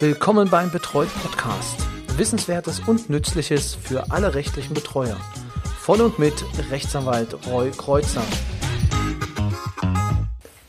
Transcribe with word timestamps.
Willkommen 0.00 0.50
beim 0.50 0.72
Betreut 0.72 1.08
Podcast. 1.22 1.86
Wissenswertes 2.16 2.80
und 2.80 3.10
Nützliches 3.10 3.76
für 3.76 4.10
alle 4.10 4.34
rechtlichen 4.34 4.74
Betreuer. 4.74 5.16
Von 5.78 6.00
und 6.00 6.18
mit 6.18 6.34
Rechtsanwalt 6.72 7.36
Roy 7.46 7.70
Kreuzer. 7.70 8.24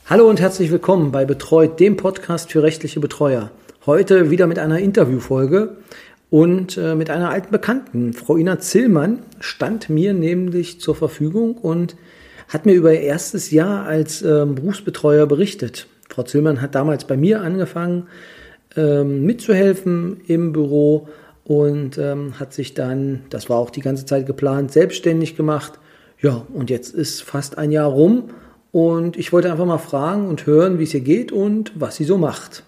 Hallo 0.08 0.30
und 0.30 0.40
herzlich 0.40 0.70
willkommen 0.70 1.10
bei 1.10 1.24
Betreut, 1.24 1.80
dem 1.80 1.96
Podcast 1.96 2.52
für 2.52 2.62
rechtliche 2.62 3.00
Betreuer. 3.00 3.50
Heute 3.84 4.30
wieder 4.30 4.46
mit 4.46 4.60
einer 4.60 4.78
Interviewfolge 4.78 5.76
und 6.30 6.78
äh, 6.78 6.94
mit 6.94 7.10
einer 7.10 7.30
alten 7.30 7.50
Bekannten. 7.50 8.12
Frau 8.12 8.36
Ina 8.36 8.60
Zillmann 8.60 9.24
stand 9.40 9.90
mir 9.90 10.14
nämlich 10.14 10.80
zur 10.80 10.94
Verfügung 10.94 11.56
und 11.56 11.96
hat 12.46 12.64
mir 12.64 12.74
über 12.74 12.92
ihr 12.92 13.00
erstes 13.00 13.50
Jahr 13.50 13.86
als 13.86 14.22
ähm, 14.22 14.54
Berufsbetreuer 14.54 15.26
berichtet. 15.26 15.88
Frau 16.08 16.22
Zillmann 16.22 16.62
hat 16.62 16.76
damals 16.76 17.06
bei 17.06 17.16
mir 17.16 17.40
angefangen, 17.40 18.06
ähm, 18.76 19.24
mitzuhelfen 19.24 20.20
im 20.26 20.52
Büro 20.52 21.08
und 21.44 21.98
ähm, 21.98 22.38
hat 22.40 22.52
sich 22.52 22.74
dann, 22.74 23.22
das 23.30 23.48
war 23.48 23.58
auch 23.58 23.70
die 23.70 23.80
ganze 23.80 24.04
Zeit 24.04 24.26
geplant, 24.26 24.72
selbstständig 24.72 25.36
gemacht. 25.36 25.78
Ja, 26.20 26.46
und 26.52 26.70
jetzt 26.70 26.94
ist 26.94 27.22
fast 27.22 27.58
ein 27.58 27.70
Jahr 27.70 27.88
rum 27.88 28.30
und 28.72 29.16
ich 29.16 29.32
wollte 29.32 29.50
einfach 29.50 29.66
mal 29.66 29.78
fragen 29.78 30.26
und 30.28 30.46
hören, 30.46 30.78
wie 30.78 30.84
es 30.84 30.94
ihr 30.94 31.00
geht 31.00 31.30
und 31.32 31.72
was 31.74 31.96
sie 31.96 32.04
so 32.04 32.18
macht. 32.18 32.64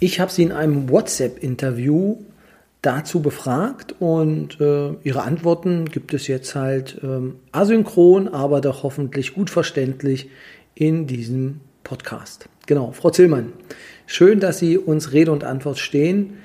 Ich 0.00 0.18
habe 0.18 0.32
sie 0.32 0.42
in 0.42 0.52
einem 0.52 0.88
WhatsApp-Interview 0.90 2.16
dazu 2.82 3.20
befragt 3.20 3.94
und 3.98 4.60
äh, 4.60 4.92
ihre 5.02 5.22
Antworten 5.22 5.84
gibt 5.84 6.14
es 6.14 6.26
jetzt 6.26 6.54
halt 6.54 6.98
ähm, 7.02 7.36
asynchron, 7.52 8.28
aber 8.28 8.60
doch 8.60 8.82
hoffentlich 8.82 9.34
gut 9.34 9.50
verständlich 9.50 10.30
in 10.74 11.06
diesem 11.06 11.60
Podcast. 11.84 12.48
Genau, 12.66 12.92
Frau 12.92 13.10
Zillmann, 13.10 13.52
schön, 14.10 14.40
dass 14.40 14.58
Sie 14.58 14.76
uns 14.76 15.12
Rede 15.12 15.32
und 15.32 15.44
Antwort 15.44 15.78
stehen. 15.78 16.38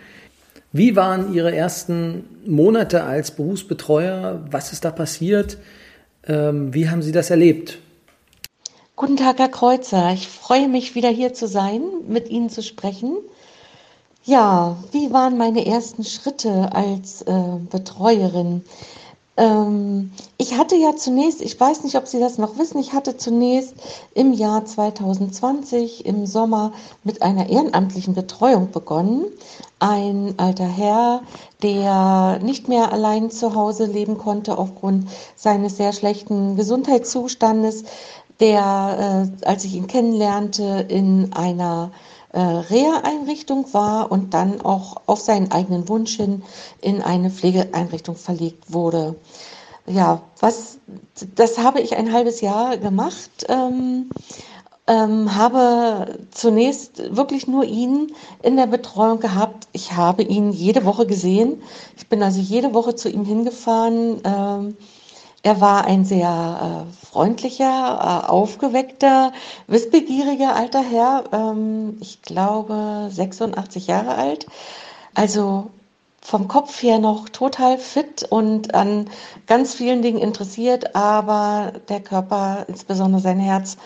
Wie 0.72 0.96
waren 0.96 1.34
Ihre 1.34 1.56
ersten 1.56 2.26
Monate 2.46 3.04
als 3.04 3.32
Berufsbetreuer? 3.32 4.46
Was 4.52 4.72
ist 4.72 4.86
da 4.86 4.92
passiert? 4.92 5.58
Ähm, 6.28 6.74
wie 6.74 6.90
haben 6.90 7.02
Sie 7.02 7.12
das 7.12 7.30
erlebt? 7.30 7.80
Guten 8.96 9.18
Tag, 9.18 9.40
Herr 9.40 9.50
Kreuzer. 9.50 10.14
Ich 10.14 10.28
freue 10.28 10.68
mich, 10.68 10.96
wieder 10.96 11.10
hier 11.10 11.34
zu 11.34 11.48
sein, 11.48 11.82
mit 12.08 12.30
Ihnen 12.30 12.50
zu 12.50 12.62
sprechen. 12.62 13.18
Ja, 14.24 14.78
wie 14.92 15.12
waren 15.12 15.38
meine 15.38 15.66
ersten 15.66 16.04
Schritte 16.04 16.70
als 16.74 17.22
äh, 17.24 17.34
Betreuerin? 17.70 18.64
Ähm, 19.38 20.12
ich 20.38 20.58
hatte 20.58 20.76
ja 20.76 20.96
zunächst, 20.96 21.42
ich 21.42 21.60
weiß 21.60 21.84
nicht, 21.84 21.96
ob 21.96 22.08
Sie 22.08 22.20
das 22.20 22.38
noch 22.38 22.58
wissen, 22.58 22.80
ich 22.80 22.94
hatte 22.94 23.18
zunächst 23.18 23.76
im 24.14 24.34
Jahr 24.34 24.66
2020 24.66 26.06
im 26.06 26.26
Sommer 26.26 26.72
mit 27.04 27.22
einer 27.22 27.50
ehrenamtlichen 27.50 28.14
Betreuung 28.14 28.72
begonnen. 28.72 29.26
Ein 29.80 30.36
alter 30.38 30.68
Herr, 30.68 31.22
der 31.62 32.40
nicht 32.42 32.70
mehr 32.70 32.94
allein 32.94 33.30
zu 33.30 33.56
Hause 33.56 33.86
leben 33.86 34.18
konnte 34.18 34.58
aufgrund 34.58 35.10
seines 35.36 35.78
sehr 35.78 35.92
schlechten 35.92 36.56
Gesundheitszustandes, 36.56 37.84
der, 38.40 39.30
äh, 39.42 39.46
als 39.46 39.66
ich 39.66 39.76
ihn 39.76 39.88
kennenlernte, 39.88 40.86
in 40.88 41.34
einer 41.34 41.92
äh, 41.92 42.15
Reha-Einrichtung 42.42 43.74
war 43.74 44.12
und 44.12 44.34
dann 44.34 44.62
auch 44.62 44.98
auf 45.06 45.22
seinen 45.22 45.52
eigenen 45.52 45.88
Wunsch 45.88 46.16
hin 46.16 46.44
in 46.82 47.02
eine 47.02 47.30
Pflegeeinrichtung 47.30 48.16
verlegt 48.16 48.74
wurde. 48.74 49.16
Ja, 49.88 50.22
was, 50.40 50.80
das 51.36 51.58
habe 51.58 51.80
ich 51.80 51.96
ein 51.96 52.12
halbes 52.12 52.42
Jahr 52.42 52.78
gemacht. 52.78 53.46
Ähm, 53.48 54.12
ähm, 54.88 55.36
habe 55.36 56.20
zunächst 56.32 57.16
wirklich 57.16 57.48
nur 57.48 57.64
ihn 57.64 58.12
in 58.44 58.56
der 58.56 58.68
Betreuung 58.68 59.20
gehabt. 59.20 59.68
Ich 59.72 59.94
habe 59.94 60.24
ihn 60.24 60.52
jede 60.52 60.86
Woche 60.86 61.08
gesehen. 61.08 61.62
Ich 61.98 62.08
bin 62.08 62.22
also 62.22 62.40
jede 62.40 62.74
Woche 62.74 62.96
zu 62.96 63.10
ihm 63.10 63.26
hingefahren. 63.26 64.22
Ähm, 64.24 64.78
er 65.46 65.62
war 65.62 65.86
ein 65.86 66.06
sehr 66.06 66.88
äh, 66.90 67.06
freundlicher, 67.06 68.24
äh, 68.26 68.28
aufgeweckter, 68.28 69.32
wissbegieriger 69.68 70.56
alter 70.56 70.82
Herr, 70.82 71.26
ähm, 71.32 71.98
ich 72.02 72.24
glaube 72.24 73.10
86 73.12 73.86
Jahre 73.86 74.16
alt. 74.16 74.48
Also 75.14 75.70
vom 76.20 76.48
Kopf 76.48 76.82
her 76.82 76.98
noch 76.98 77.30
total 77.30 77.78
fit 77.78 78.24
und 78.24 78.74
an 78.74 79.08
ganz 79.46 79.76
vielen 79.76 80.02
Dingen 80.02 80.18
interessiert, 80.18 80.96
aber 80.96 81.74
der 81.90 82.00
Körper, 82.00 82.66
insbesondere 82.68 83.22
sein 83.22 83.40
Herz, 83.40 83.78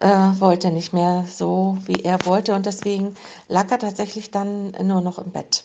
äh, 0.00 0.08
wollte 0.08 0.72
nicht 0.72 0.92
mehr 0.92 1.26
so, 1.30 1.78
wie 1.84 2.02
er 2.02 2.18
wollte 2.26 2.56
und 2.56 2.66
deswegen 2.66 3.14
lag 3.46 3.70
er 3.70 3.78
tatsächlich 3.78 4.32
dann 4.32 4.72
nur 4.82 5.00
noch 5.00 5.18
im 5.18 5.30
Bett. 5.30 5.62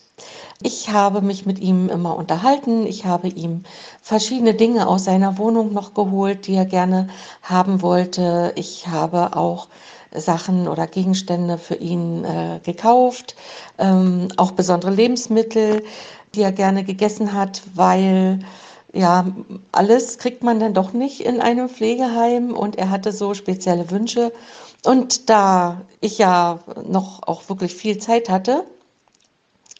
Ich 0.62 0.90
habe 0.90 1.22
mich 1.22 1.46
mit 1.46 1.58
ihm 1.58 1.88
immer 1.88 2.16
unterhalten. 2.16 2.86
Ich 2.86 3.04
habe 3.06 3.28
ihm 3.28 3.64
verschiedene 4.02 4.54
Dinge 4.54 4.86
aus 4.86 5.04
seiner 5.04 5.38
Wohnung 5.38 5.72
noch 5.72 5.94
geholt, 5.94 6.46
die 6.46 6.54
er 6.54 6.66
gerne 6.66 7.08
haben 7.42 7.82
wollte. 7.82 8.52
Ich 8.56 8.86
habe 8.86 9.36
auch 9.36 9.68
Sachen 10.14 10.68
oder 10.68 10.86
Gegenstände 10.86 11.56
für 11.56 11.76
ihn 11.76 12.24
äh, 12.24 12.60
gekauft, 12.62 13.36
ähm, 13.78 14.28
auch 14.36 14.52
besondere 14.52 14.92
Lebensmittel, 14.92 15.84
die 16.34 16.42
er 16.42 16.52
gerne 16.52 16.84
gegessen 16.84 17.32
hat, 17.32 17.62
weil 17.74 18.40
ja, 18.92 19.26
alles 19.72 20.18
kriegt 20.18 20.42
man 20.42 20.58
dann 20.58 20.74
doch 20.74 20.92
nicht 20.92 21.20
in 21.20 21.40
einem 21.40 21.68
Pflegeheim 21.68 22.54
und 22.54 22.76
er 22.76 22.90
hatte 22.90 23.12
so 23.12 23.34
spezielle 23.34 23.90
Wünsche. 23.90 24.32
Und 24.84 25.30
da 25.30 25.82
ich 26.00 26.18
ja 26.18 26.60
noch 26.88 27.22
auch 27.26 27.48
wirklich 27.48 27.74
viel 27.74 27.98
Zeit 27.98 28.28
hatte, 28.28 28.64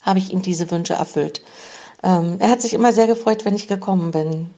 habe 0.03 0.19
ich 0.19 0.33
ihm 0.33 0.43
diese 0.43 0.71
Wünsche 0.71 0.95
erfüllt. 0.95 1.43
Ähm, 2.03 2.37
er 2.39 2.51
hat 2.51 2.63
sich 2.63 2.75
immer 2.75 2.93
sehr 2.93 3.07
gefreut, 3.07 3.45
wenn 3.45 3.55
ich 3.55 3.69
gekommen 3.69 4.11
bin. 4.11 4.51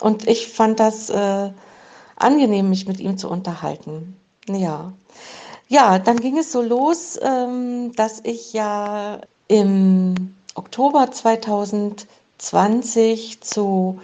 Und 0.00 0.28
ich 0.28 0.48
fand 0.48 0.80
das 0.80 1.08
äh, 1.10 1.50
angenehm, 2.16 2.68
mich 2.68 2.88
mit 2.88 3.00
ihm 3.00 3.18
zu 3.18 3.28
unterhalten. 3.28 4.16
Ja. 4.48 4.92
Ja, 5.68 5.98
dann 5.98 6.20
ging 6.20 6.38
es 6.38 6.52
so 6.52 6.60
los, 6.60 7.18
ähm, 7.22 7.92
dass 7.94 8.20
ich 8.24 8.52
ja 8.52 9.20
im 9.48 10.34
Oktober 10.54 11.10
2020 11.10 13.40
zu 13.40 14.00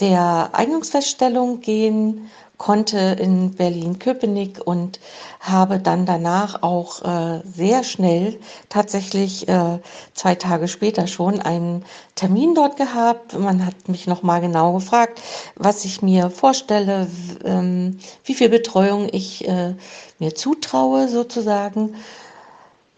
der 0.00 0.50
Eignungsfeststellung 0.52 1.60
gehen 1.60 2.28
konnte 2.58 2.98
in 3.20 3.54
Berlin-Köpenick 3.54 4.60
und 4.64 4.98
habe 5.42 5.80
dann 5.80 6.06
danach 6.06 6.62
auch 6.62 7.02
äh, 7.02 7.40
sehr 7.44 7.82
schnell, 7.82 8.38
tatsächlich 8.68 9.48
äh, 9.48 9.80
zwei 10.14 10.36
Tage 10.36 10.68
später 10.68 11.08
schon, 11.08 11.40
einen 11.40 11.84
Termin 12.14 12.54
dort 12.54 12.76
gehabt. 12.76 13.36
Man 13.36 13.66
hat 13.66 13.88
mich 13.88 14.06
nochmal 14.06 14.40
genau 14.40 14.72
gefragt, 14.74 15.20
was 15.56 15.84
ich 15.84 16.00
mir 16.00 16.30
vorstelle, 16.30 17.08
ähm, 17.44 17.98
wie 18.24 18.34
viel 18.34 18.48
Betreuung 18.48 19.08
ich 19.10 19.46
äh, 19.48 19.74
mir 20.20 20.34
zutraue 20.36 21.08
sozusagen. 21.08 21.96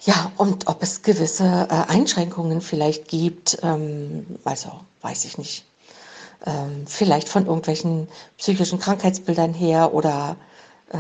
Ja, 0.01 0.31
und 0.37 0.69
ob 0.69 0.83
es 0.83 1.01
gewisse 1.01 1.67
äh, 1.71 1.91
Einschränkungen 1.91 2.61
vielleicht 2.61 3.09
gibt, 3.09 3.59
ähm, 3.63 4.27
also 4.45 4.71
weiß 5.01 5.25
ich 5.25 5.39
nicht 5.39 5.65
ähm, 6.47 6.87
vielleicht 6.87 7.29
von 7.29 7.47
irgendwelchen 7.47 8.09
psychischen 8.37 8.79
Krankheitsbildern 8.79 9.55
her 9.55 9.95
oder 9.95 10.37
äh, 10.91 10.99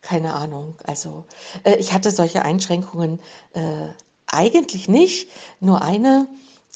keine 0.00 0.34
Ahnung. 0.34 0.76
Also 0.84 1.24
äh, 1.64 1.76
ich 1.76 1.92
hatte 1.92 2.10
solche 2.10 2.42
Einschränkungen 2.42 3.20
äh, 3.54 3.88
eigentlich 4.26 4.88
nicht, 4.88 5.28
nur 5.60 5.82
eine. 5.82 6.28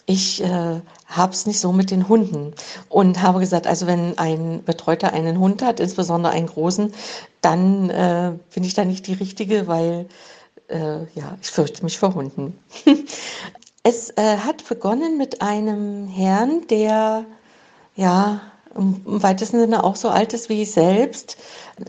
Ich 0.07 0.43
äh, 0.43 0.81
habe 1.07 1.33
es 1.33 1.47
nicht 1.47 1.61
so 1.61 1.73
mit 1.73 1.91
den 1.91 2.09
Hunden 2.09 2.55
und 2.89 3.23
habe 3.23 3.41
gesagt, 3.41 3.67
also 3.67 3.87
wenn 3.87 4.19
ein 4.19 4.65
Betreuter 4.65 5.13
einen 5.13 5.39
Hund 5.39 5.63
hat, 5.63 5.81
insbesondere 5.81 6.33
einen 6.33 6.47
großen, 6.47 6.93
dann 7.41 7.91
äh, 7.91 8.33
bin 8.55 8.65
ich 8.65 8.75
da 8.75 8.85
nicht 8.85 9.07
die 9.07 9.15
Richtige, 9.15 9.67
weil 9.67 10.07
äh, 10.69 11.05
ja, 11.15 11.37
ich 11.41 11.51
fürchte 11.51 11.85
mich 11.85 11.99
vor 11.99 12.15
Hunden. 12.15 12.59
es 13.83 14.11
äh, 14.11 14.39
hat 14.39 14.67
begonnen 14.69 15.19
mit 15.19 15.43
einem 15.43 16.09
Herrn, 16.09 16.67
der 16.69 17.25
ja, 17.95 18.41
im 18.77 19.23
weitesten 19.23 19.61
Sinne 19.61 19.85
auch 19.85 19.97
so 19.97 20.09
alt 20.09 20.33
ist 20.33 20.49
wie 20.49 20.63
ich 20.63 20.73
selbst, 20.73 21.37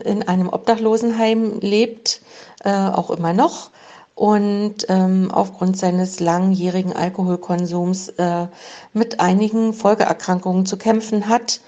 in 0.04 0.22
einem 0.26 0.48
Obdachlosenheim 0.48 1.60
lebt, 1.60 2.20
äh, 2.64 2.70
auch 2.72 3.10
immer 3.10 3.32
noch 3.32 3.70
und 4.14 4.86
ähm, 4.88 5.30
aufgrund 5.32 5.76
seines 5.76 6.20
langjährigen 6.20 6.92
Alkoholkonsums 6.92 8.10
äh, 8.10 8.46
mit 8.92 9.20
einigen 9.20 9.72
Folgeerkrankungen 9.74 10.66
zu 10.66 10.76
kämpfen 10.76 11.28
hat 11.28 11.60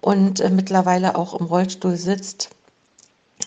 und 0.00 0.40
äh, 0.40 0.50
mittlerweile 0.50 1.16
auch 1.16 1.38
im 1.38 1.46
Rollstuhl 1.46 1.96
sitzt. 1.96 2.50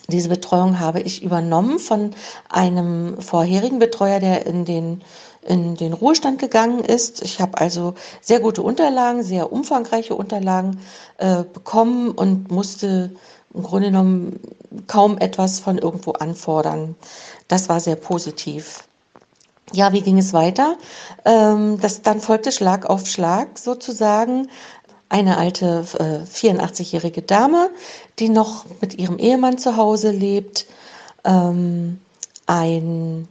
Diese 0.08 0.28
Betreuung 0.28 0.78
habe 0.78 1.00
ich 1.00 1.22
übernommen 1.22 1.78
von 1.78 2.14
einem 2.48 3.20
vorherigen 3.20 3.78
Betreuer, 3.78 4.20
der 4.20 4.46
in 4.46 4.64
den 4.64 5.02
in 5.46 5.76
den 5.76 5.92
Ruhestand 5.92 6.40
gegangen 6.40 6.80
ist. 6.80 7.22
Ich 7.22 7.40
habe 7.40 7.58
also 7.58 7.94
sehr 8.20 8.40
gute 8.40 8.62
Unterlagen, 8.62 9.22
sehr 9.22 9.52
umfangreiche 9.52 10.14
Unterlagen 10.16 10.80
äh, 11.18 11.44
bekommen 11.44 12.10
und 12.10 12.50
musste 12.50 13.12
im 13.54 13.62
Grunde 13.62 13.88
genommen 13.88 14.40
kaum 14.86 15.18
etwas 15.18 15.60
von 15.60 15.78
irgendwo 15.78 16.12
anfordern. 16.12 16.96
Das 17.48 17.68
war 17.68 17.80
sehr 17.80 17.96
positiv. 17.96 18.82
ja, 19.72 19.92
wie 19.92 20.02
ging 20.02 20.18
es 20.18 20.32
weiter? 20.32 20.76
Ähm, 21.24 21.78
das, 21.80 22.02
dann 22.02 22.20
folgte 22.20 22.52
Schlag 22.52 22.86
auf 22.86 23.06
Schlag 23.06 23.58
sozusagen 23.58 24.48
eine 25.08 25.38
alte 25.38 25.84
äh, 25.98 26.26
84-jährige 26.26 27.22
Dame, 27.22 27.70
die 28.18 28.28
noch 28.28 28.64
mit 28.80 28.98
ihrem 28.98 29.18
Ehemann 29.18 29.58
zu 29.58 29.76
Hause 29.76 30.10
lebt, 30.10 30.66
ähm, 31.24 32.00
ein 32.46 33.28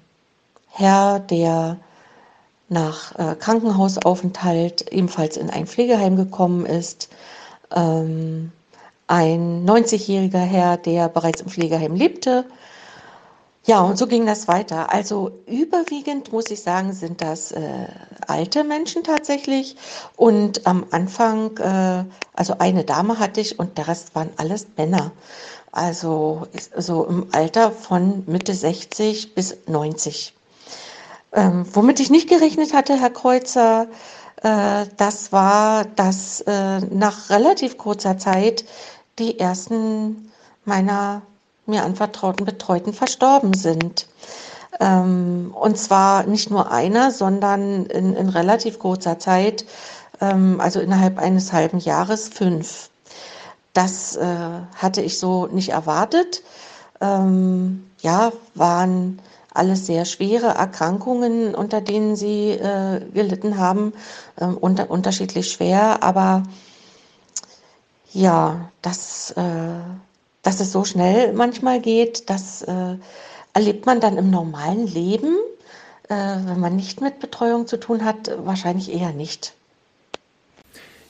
Herr, 0.70 1.20
der 1.20 1.78
nach 2.68 3.16
äh, 3.18 3.36
Krankenhausaufenthalt 3.36 4.92
ebenfalls 4.92 5.38
in 5.38 5.50
ein 5.50 5.68
Pflegeheim 5.68 6.16
gekommen 6.16 6.66
ist, 6.66 7.10
ähm, 7.74 8.52
ein 9.08 9.66
90-jähriger 9.66 10.40
Herr, 10.40 10.78
der 10.78 11.10
bereits 11.10 11.42
im 11.42 11.50
Pflegeheim 11.50 11.96
lebte. 11.96 12.46
Ja, 13.68 13.82
und 13.82 13.98
so 13.98 14.06
ging 14.06 14.28
das 14.28 14.48
weiter. 14.48 14.92
Also 14.94 15.32
überwiegend 15.48 16.32
muss 16.32 16.52
ich 16.52 16.62
sagen, 16.62 16.94
sind 16.94 17.22
das 17.22 17.52
äh, 17.52 17.88
alte 18.28 18.64
Menschen 18.64 19.04
tatsächlich. 19.04 19.76
Und 20.16 20.68
am 20.68 20.86
Anfang, 20.92 21.58
äh, 21.58 22.06
also 22.34 22.56
eine 22.60 22.84
Dame 22.84 23.18
hatte 23.18 23.42
ich 23.42 23.58
und 23.58 23.80
der 23.80 23.88
Rest 23.88 24.14
waren 24.14 24.30
alles 24.38 24.68
Männer. 24.78 25.12
Also 25.72 26.48
so 26.78 27.06
im 27.06 27.28
Alter 27.32 27.72
von 27.72 28.24
Mitte 28.28 28.54
60 28.54 29.34
bis 29.34 29.58
90. 29.66 30.36
Ähm, 31.34 31.66
womit 31.74 32.00
ich 32.00 32.12
nicht 32.12 32.30
gerechnet 32.30 32.72
hatte, 32.72 33.00
Herr 33.00 33.10
Kreuzer, 33.10 33.88
äh, 34.44 34.86
das 34.98 35.32
war, 35.32 35.86
dass 35.86 36.42
äh, 36.42 36.82
nach 36.82 37.32
relativ 37.32 37.80
kurzer 37.80 38.20
Zeit 38.20 38.64
die 39.18 39.40
ersten 39.40 40.32
meiner 40.66 41.24
mir 41.66 41.84
anvertrauten 41.84 42.46
Betreuten 42.46 42.94
verstorben 42.94 43.54
sind. 43.54 44.08
Ähm, 44.80 45.54
und 45.58 45.78
zwar 45.78 46.24
nicht 46.24 46.52
nur 46.52 46.72
einer, 46.72 47.12
sondern 47.12 47.86
in, 47.86 48.16
in 48.16 48.30
relativ 48.30 48.80
kurzer 48.80 49.20
Zeit, 49.20 49.66
ähm, 50.22 50.60
also 50.60 50.80
innerhalb 50.80 51.18
eines 51.18 51.54
halben 51.54 51.80
Jahres 51.80 52.30
fünf. 52.30 52.90
Das 53.74 54.16
äh, 54.16 54.26
hatte 54.76 55.02
ich 55.02 55.20
so 55.20 55.48
nicht 55.48 55.70
erwartet. 55.70 56.44
Ähm, 57.02 57.86
ja, 58.02 58.32
waren 58.54 59.20
alles 59.54 59.86
sehr 59.86 60.06
schwere 60.06 60.48
Erkrankungen, 60.48 61.56
unter 61.56 61.82
denen 61.82 62.16
sie 62.16 62.52
äh, 62.52 63.02
gelitten 63.14 63.58
haben, 63.58 63.94
äh, 64.36 64.46
unter, 64.46 64.90
unterschiedlich 64.92 65.52
schwer, 65.52 66.04
aber 66.04 66.44
ja, 68.12 68.70
das, 68.82 69.32
äh, 69.32 69.80
dass 70.46 70.60
es 70.60 70.72
so 70.72 70.86
schnell 70.86 71.34
manchmal 71.34 71.82
geht, 71.82 72.30
das 72.30 72.62
äh, 72.62 72.96
erlebt 73.54 73.88
man 73.88 74.00
dann 74.00 74.18
im 74.18 74.30
normalen 74.30 74.86
Leben, 74.86 75.36
äh, 76.08 76.14
wenn 76.14 76.60
man 76.60 76.76
nicht 76.76 77.02
mit 77.02 77.20
Betreuung 77.20 77.66
zu 77.66 77.78
tun 77.78 78.06
hat, 78.06 78.32
wahrscheinlich 78.46 78.94
eher 78.94 79.12
nicht. 79.12 79.54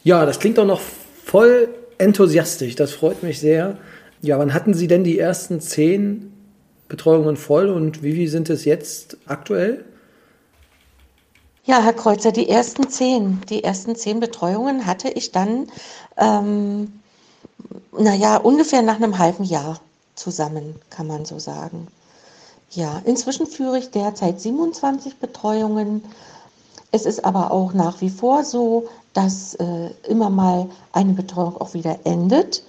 Ja, 0.06 0.26
das 0.26 0.40
klingt 0.40 0.58
doch 0.58 0.66
noch 0.66 0.80
voll 0.80 1.68
enthusiastisch. 1.98 2.76
Das 2.76 2.94
freut 2.94 3.24
mich 3.24 3.42
sehr. 3.42 3.78
Ja, 4.22 4.40
wann 4.40 4.54
hatten 4.54 4.74
Sie 4.74 4.88
denn 4.88 5.04
die 5.04 5.20
ersten 5.20 5.60
zehn 5.60 6.32
Betreuungen 6.88 7.36
voll 7.36 7.70
und 7.70 8.04
wie 8.04 8.14
viel 8.14 8.30
sind 8.30 8.50
es 8.50 8.64
jetzt 8.64 9.18
aktuell? 9.26 9.84
Ja, 11.66 11.82
Herr 11.84 11.94
Kreuzer, 11.94 12.32
die 12.32 12.48
ersten 12.48 12.88
zehn, 12.90 13.42
die 13.50 13.66
ersten 13.66 13.98
zehn 13.98 14.22
Betreuungen 14.22 14.86
hatte 14.86 15.10
ich 15.10 15.34
dann, 15.34 15.68
ähm, 16.16 17.02
naja, 17.98 18.38
ungefähr 18.38 18.82
nach 18.82 18.96
einem 18.96 19.18
halben 19.18 19.44
Jahr 19.44 19.80
zusammen, 20.16 20.76
kann 20.90 21.08
man 21.08 21.26
so 21.26 21.40
sagen. 21.40 21.88
Ja, 22.72 23.02
inzwischen 23.06 23.48
führe 23.48 23.78
ich 23.78 23.92
derzeit 23.92 24.42
27 24.42 25.18
Betreuungen. 25.18 26.04
Es 26.92 27.06
ist 27.06 27.24
aber 27.24 27.52
auch 27.52 27.74
nach 27.74 28.02
wie 28.02 28.10
vor 28.10 28.44
so, 28.44 28.88
dass 29.14 29.56
äh, 29.56 29.92
immer 30.08 30.30
mal 30.30 30.70
eine 30.92 31.14
Betreuung 31.14 31.58
auch 31.58 31.74
wieder 31.74 32.00
endet, 32.04 32.64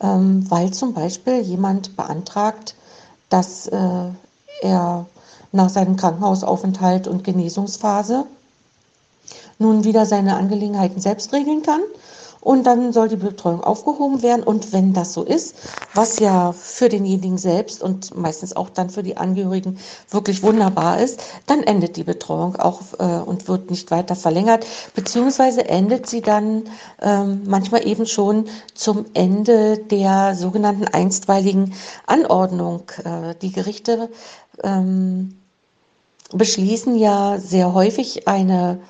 ähm, 0.00 0.48
weil 0.48 0.72
zum 0.72 0.94
Beispiel 0.94 1.40
jemand 1.40 1.96
beantragt, 1.96 2.74
dass 3.30 3.66
äh, 3.66 4.10
er 4.62 5.06
nach 5.52 5.70
seinem 5.70 5.96
Krankenhausaufenthalt 5.96 7.08
und 7.08 7.24
Genesungsphase 7.24 8.26
nun 9.58 9.84
wieder 9.84 10.06
seine 10.06 10.36
Angelegenheiten 10.36 11.00
selbst 11.00 11.32
regeln 11.32 11.62
kann. 11.62 11.80
Und 12.40 12.64
dann 12.66 12.92
soll 12.92 13.08
die 13.08 13.16
Betreuung 13.16 13.62
aufgehoben 13.62 14.22
werden. 14.22 14.42
Und 14.42 14.72
wenn 14.72 14.92
das 14.92 15.12
so 15.12 15.24
ist, 15.24 15.56
was 15.94 16.18
ja 16.18 16.52
für 16.52 16.88
denjenigen 16.88 17.38
selbst 17.38 17.82
und 17.82 18.16
meistens 18.16 18.54
auch 18.54 18.70
dann 18.70 18.90
für 18.90 19.02
die 19.02 19.16
Angehörigen 19.16 19.78
wirklich 20.10 20.42
wunderbar 20.42 21.00
ist, 21.00 21.20
dann 21.46 21.62
endet 21.62 21.96
die 21.96 22.04
Betreuung 22.04 22.56
auch 22.56 22.80
äh, 22.98 23.04
und 23.04 23.48
wird 23.48 23.70
nicht 23.70 23.90
weiter 23.90 24.16
verlängert, 24.16 24.66
beziehungsweise 24.94 25.68
endet 25.68 26.06
sie 26.08 26.20
dann 26.20 26.64
ähm, 27.02 27.42
manchmal 27.46 27.86
eben 27.86 28.06
schon 28.06 28.46
zum 28.74 29.06
Ende 29.14 29.78
der 29.78 30.34
sogenannten 30.34 30.86
einstweiligen 30.86 31.74
Anordnung. 32.06 32.82
Äh, 33.04 33.34
die 33.40 33.52
Gerichte 33.52 34.10
ähm, 34.62 35.38
beschließen 36.32 36.96
ja 36.96 37.38
sehr 37.38 37.72
häufig 37.74 38.28
eine 38.28 38.80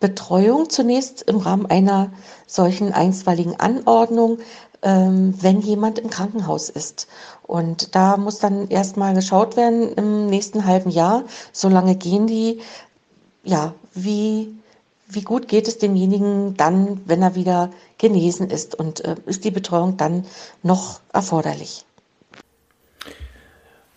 Betreuung 0.00 0.68
zunächst 0.68 1.22
im 1.22 1.38
Rahmen 1.38 1.66
einer 1.66 2.12
solchen 2.46 2.92
einstweiligen 2.92 3.58
Anordnung, 3.58 4.38
ähm, 4.82 5.34
wenn 5.40 5.60
jemand 5.60 5.98
im 5.98 6.10
Krankenhaus 6.10 6.68
ist. 6.68 7.08
Und 7.42 7.94
da 7.94 8.16
muss 8.16 8.38
dann 8.38 8.68
erstmal 8.68 9.14
geschaut 9.14 9.56
werden 9.56 9.92
im 9.94 10.26
nächsten 10.26 10.66
halben 10.66 10.90
Jahr, 10.90 11.24
solange 11.52 11.96
gehen 11.96 12.26
die, 12.26 12.60
ja, 13.42 13.74
wie, 13.94 14.54
wie 15.08 15.22
gut 15.22 15.48
geht 15.48 15.68
es 15.68 15.78
demjenigen 15.78 16.56
dann, 16.56 17.00
wenn 17.06 17.22
er 17.22 17.34
wieder 17.34 17.70
genesen 17.98 18.50
ist 18.50 18.74
und 18.74 19.04
äh, 19.04 19.16
ist 19.26 19.44
die 19.44 19.50
Betreuung 19.50 19.96
dann 19.96 20.26
noch 20.62 21.00
erforderlich? 21.12 21.84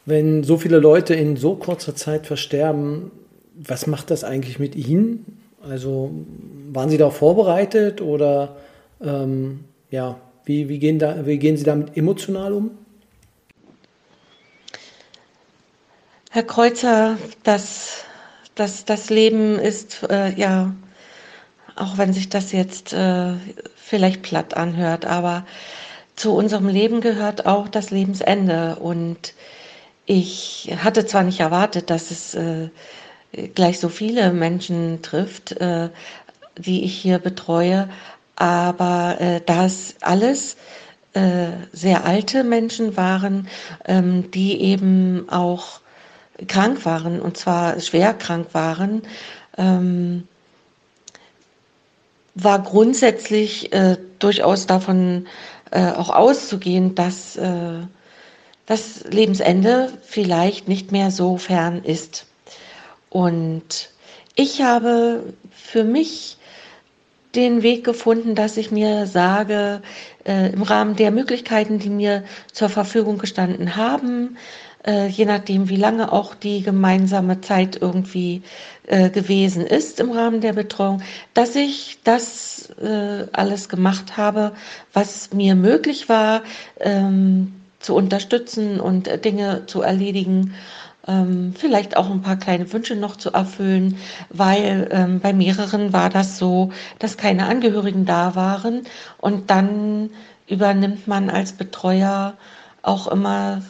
Wenn 0.06 0.44
so 0.44 0.58
viele 0.58 0.80
Leute 0.80 1.14
in 1.14 1.36
so 1.36 1.56
kurzer 1.56 1.96
Zeit 1.96 2.26
versterben, 2.26 3.12
was 3.54 3.86
macht 3.86 4.10
das 4.12 4.24
eigentlich 4.24 4.58
mit 4.58 4.76
Ihnen? 4.76 5.39
Also 5.62 6.12
waren 6.72 6.90
Sie 6.90 6.98
da 6.98 7.10
vorbereitet 7.10 8.02
oder 8.02 8.56
ähm, 9.02 9.66
ja, 9.92 10.18
wie, 10.46 10.70
wie, 10.70 10.80
gehen 10.80 11.00
da, 11.00 11.26
wie 11.26 11.38
gehen 11.38 11.58
Sie 11.58 11.64
damit 11.64 11.98
emotional 11.98 12.54
um? 12.54 12.72
Herr 16.32 16.44
Kreuzer, 16.44 17.18
das, 17.44 18.04
das, 18.56 18.86
das 18.86 19.10
Leben 19.10 19.58
ist 19.58 20.04
äh, 20.10 20.34
ja, 20.36 20.74
auch 21.76 21.98
wenn 21.98 22.14
sich 22.14 22.30
das 22.30 22.52
jetzt 22.52 22.94
äh, 22.94 23.34
vielleicht 23.76 24.22
platt 24.22 24.56
anhört, 24.56 25.06
aber 25.06 25.46
zu 26.16 26.36
unserem 26.36 26.68
Leben 26.68 27.02
gehört 27.02 27.46
auch 27.46 27.68
das 27.68 27.92
Lebensende. 27.92 28.76
Und 28.76 29.34
ich 30.06 30.70
hatte 30.78 31.06
zwar 31.06 31.24
nicht 31.24 31.40
erwartet, 31.40 31.90
dass 31.90 32.12
es 32.12 32.36
äh, 32.36 32.70
gleich 33.56 33.80
so 33.80 33.90
viele 33.90 34.32
Menschen 34.34 35.02
trifft, 35.02 35.54
äh, 35.54 35.90
die 36.58 36.84
ich 36.84 36.96
hier 36.96 37.20
betreue. 37.20 37.90
Aber 38.36 39.18
äh, 39.20 39.42
da 39.46 39.66
es 39.66 39.96
alles 40.02 40.58
äh, 41.14 41.48
sehr 41.74 42.06
alte 42.06 42.44
Menschen 42.44 42.96
waren, 42.96 43.48
ähm, 43.86 44.32
die 44.32 44.62
eben 44.62 45.28
auch 45.30 45.82
krank 46.48 46.86
waren 46.86 47.20
und 47.20 47.38
zwar 47.38 47.80
schwer 47.80 48.14
krank 48.14 48.48
waren, 48.54 49.02
ähm, 49.58 50.28
war 52.36 52.62
grundsätzlich 52.64 53.74
äh, 53.74 53.98
durchaus 54.20 54.66
davon 54.68 55.28
äh, 55.72 55.92
auch 55.92 56.10
auszugehen, 56.10 56.96
dass 56.96 57.36
äh, 57.36 57.82
das 58.66 59.04
Lebensende 59.10 59.92
vielleicht 60.04 60.68
nicht 60.68 60.92
mehr 60.92 61.12
so 61.12 61.38
fern 61.38 61.84
ist. 61.84 62.29
Und 63.10 63.90
ich 64.36 64.62
habe 64.62 65.34
für 65.52 65.84
mich 65.84 66.38
den 67.36 67.62
Weg 67.62 67.84
gefunden, 67.84 68.36
dass 68.36 68.58
ich 68.58 68.72
mir 68.72 69.06
sage, 69.06 69.82
äh, 70.26 70.52
im 70.52 70.64
Rahmen 70.64 70.96
der 70.96 71.12
Möglichkeiten, 71.12 71.80
die 71.80 71.90
mir 71.90 72.24
zur 72.52 72.70
Verfügung 72.70 73.20
gestanden 73.20 73.76
haben, 73.76 74.38
äh, 74.86 75.08
je 75.08 75.26
nachdem, 75.26 75.70
wie 75.70 75.76
lange 75.76 76.12
auch 76.12 76.34
die 76.34 76.64
gemeinsame 76.64 77.42
Zeit 77.42 77.78
irgendwie 77.82 78.42
äh, 78.88 79.10
gewesen 79.10 79.66
ist 79.66 80.00
im 80.00 80.12
Rahmen 80.12 80.42
der 80.42 80.54
Betreuung, 80.54 81.02
dass 81.34 81.56
ich 81.56 82.00
das 82.04 82.70
äh, 82.82 83.28
alles 83.34 83.70
gemacht 83.70 84.18
habe, 84.18 84.54
was 84.94 85.34
mir 85.34 85.56
möglich 85.56 86.10
war, 86.10 86.42
ähm, 86.80 87.54
zu 87.80 87.96
unterstützen 87.96 88.80
und 88.80 89.24
Dinge 89.24 89.66
zu 89.68 89.82
erledigen 89.82 90.54
ähm, 91.08 91.54
vielleicht 91.58 91.98
auch 91.98 92.10
ein 92.10 92.22
paar 92.22 92.38
kleine 92.38 92.72
Wünsche 92.72 92.96
noch 92.96 93.16
zu 93.16 93.32
erfüllen, 93.32 93.98
weil 94.30 94.90
ähm, 94.92 95.20
bei 95.20 95.34
mehreren 95.34 95.94
war 95.94 96.10
das 96.10 96.38
so, 96.38 96.72
dass 97.00 97.18
keine 97.18 97.48
Angehörigen 97.48 98.06
da 98.06 98.36
waren 98.36 98.84
und 99.18 99.50
dann 99.50 100.12
übernimmt 100.48 101.08
man 101.08 101.30
als 101.30 101.54
Betreuer 101.54 102.36
auch 102.82 103.08
immer 103.08 103.62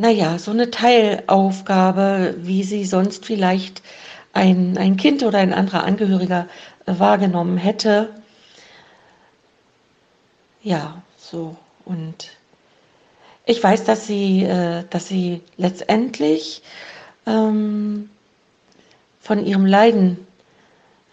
naja, 0.00 0.38
so 0.38 0.50
eine 0.50 0.70
Teilaufgabe, 0.70 2.34
wie 2.38 2.62
sie 2.62 2.86
sonst 2.86 3.26
vielleicht 3.26 3.82
ein, 4.32 4.78
ein 4.78 4.96
Kind 4.96 5.22
oder 5.22 5.38
ein 5.38 5.52
anderer 5.52 5.84
Angehöriger 5.84 6.48
äh, 6.86 6.94
wahrgenommen 6.98 7.58
hätte. 7.58 8.08
Ja, 10.62 11.02
so. 11.18 11.56
Und 11.84 12.30
ich 13.50 13.62
weiß, 13.62 13.82
dass 13.84 14.06
sie, 14.06 14.44
äh, 14.44 14.84
dass 14.90 15.08
sie 15.08 15.42
letztendlich 15.56 16.62
ähm, 17.26 18.08
von 19.20 19.44
ihrem 19.44 19.66
Leiden 19.66 20.24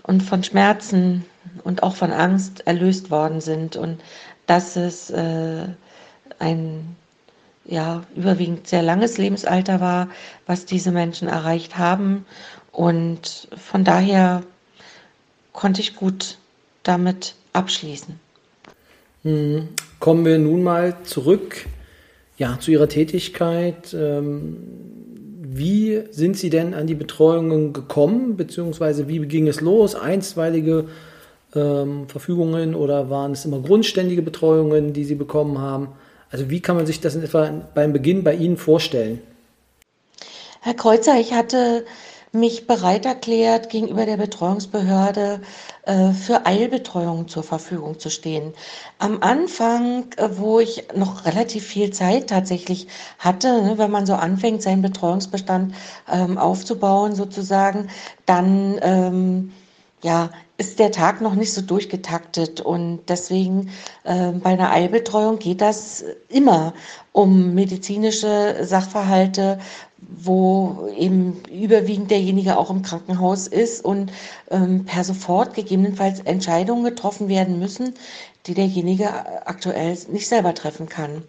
und 0.03 0.22
von 0.22 0.44
Schmerzen 0.44 1.25
und 1.63 1.82
auch 1.82 1.96
von 1.96 2.12
Angst 2.12 2.65
erlöst 2.67 3.10
worden 3.10 3.41
sind 3.41 3.75
und 3.75 4.00
dass 4.46 4.75
es 4.75 5.10
äh, 5.10 5.67
ein 6.38 6.96
ja, 7.65 8.03
überwiegend 8.15 8.67
sehr 8.67 8.84
langes 8.84 9.17
Lebensalter 9.17 9.82
war, 9.82 10.08
was 10.46 10.65
diese 10.65 10.91
Menschen 10.91 11.27
erreicht 11.27 11.77
haben. 11.77 12.25
Und 12.72 13.50
von 13.58 13.84
daher 13.84 14.44
konnte 15.53 15.82
ich 15.82 15.96
gut 15.96 16.38
damit 16.84 17.34
abschließen. 17.53 18.20
Hm, 19.24 19.70
kommen 20.00 20.24
wir 20.24 20.38
nun 20.38 20.62
mal 20.62 20.96
zurück 21.03 21.65
ja, 22.38 22.58
zu 22.60 22.72
Ihrer 22.72 22.88
Tätigkeit. 22.88 23.94
Ähm, 23.94 24.58
wie 25.41 26.03
sind 26.12 26.38
Sie 26.38 26.50
denn 26.50 26.74
an 26.74 26.88
die 26.88 26.96
Betreuungen 26.96 27.74
gekommen, 27.74 28.38
beziehungsweise 28.38 29.08
wie 29.08 29.20
ging 29.20 29.48
es 29.48 29.62
los? 29.62 29.96
Einstweilige 29.96 30.86
ähm, 31.56 32.08
Verfügungen 32.08 32.75
oder 32.75 33.10
waren 33.10 33.32
es 33.32 33.46
immer 33.46 33.60
grundständige 33.60 34.22
Betreuungen, 34.22 34.94
die 34.94 35.03
Sie 35.03 35.15
bekommen 35.15 35.60
haben? 35.60 35.89
Also 36.29 36.50
wie 36.50 36.60
kann 36.60 36.75
man 36.75 36.86
sich 36.86 37.00
das 37.00 37.15
in 37.15 37.24
etwa 37.24 37.50
beim 37.74 37.94
Beginn 37.94 38.24
bei 38.24 38.36
Ihnen 38.36 38.58
vorstellen? 38.58 39.22
Herr 40.62 40.74
Kreuzer, 40.74 41.20
ich 41.20 41.34
hatte 41.34 41.86
mich 42.32 42.68
bereit 42.68 43.06
erklärt, 43.06 43.70
gegenüber 43.70 44.06
der 44.06 44.18
Betreuungsbehörde 44.18 45.42
äh, 45.84 46.12
für 46.12 46.46
Eilbetreuung 46.46 47.28
zur 47.28 47.44
Verfügung 47.44 48.00
zu 48.00 48.10
stehen. 48.10 48.54
Am 49.00 49.22
Anfang, 49.22 50.06
äh, 50.18 50.30
wo 50.34 50.60
ich 50.60 50.86
noch 50.96 51.26
relativ 51.26 51.66
viel 51.66 51.92
Zeit 51.92 52.30
tatsächlich 52.30 52.88
hatte, 53.20 53.62
ne, 53.64 53.78
wenn 53.78 53.92
man 53.92 54.06
so 54.06 54.14
anfängt, 54.14 54.62
seinen 54.62 54.82
Betreuungsbestand 54.82 55.74
ähm, 56.12 56.38
aufzubauen 56.38 57.16
sozusagen, 57.16 57.90
dann 58.26 58.80
ähm, 58.82 59.54
ja, 60.04 60.30
ist 60.58 60.80
der 60.80 60.92
Tag 60.92 61.22
noch 61.22 61.36
nicht 61.36 61.54
so 61.54 61.62
durchgetaktet 61.62 62.62
und 62.62 63.02
deswegen 63.08 63.70
äh, 64.04 64.32
bei 64.32 64.52
einer 64.52 64.72
Eilbetreuung 64.72 65.38
geht 65.38 65.62
das 65.62 66.04
immer 66.30 66.74
um 67.12 67.54
medizinische 67.54 68.58
Sachverhalte, 68.64 69.60
wo 70.00 70.90
eben 70.98 71.44
überwiegend 71.52 72.10
derjenige 72.10 72.58
auch 72.58 72.72
im 72.72 72.82
Krankenhaus 72.82 73.48
ist 73.48 73.86
und 73.86 74.12
ähm, 74.50 74.86
per 74.86 75.04
sofort 75.04 75.54
gegebenenfalls 75.54 76.22
Entscheidungen 76.22 76.84
getroffen 76.84 77.28
werden 77.30 77.60
müssen, 77.60 77.94
die 78.48 78.54
derjenige 78.54 79.10
aktuell 79.46 79.98
nicht 80.10 80.27
selber 80.27 80.54
treffen 80.54 80.89
kann. 80.89 81.24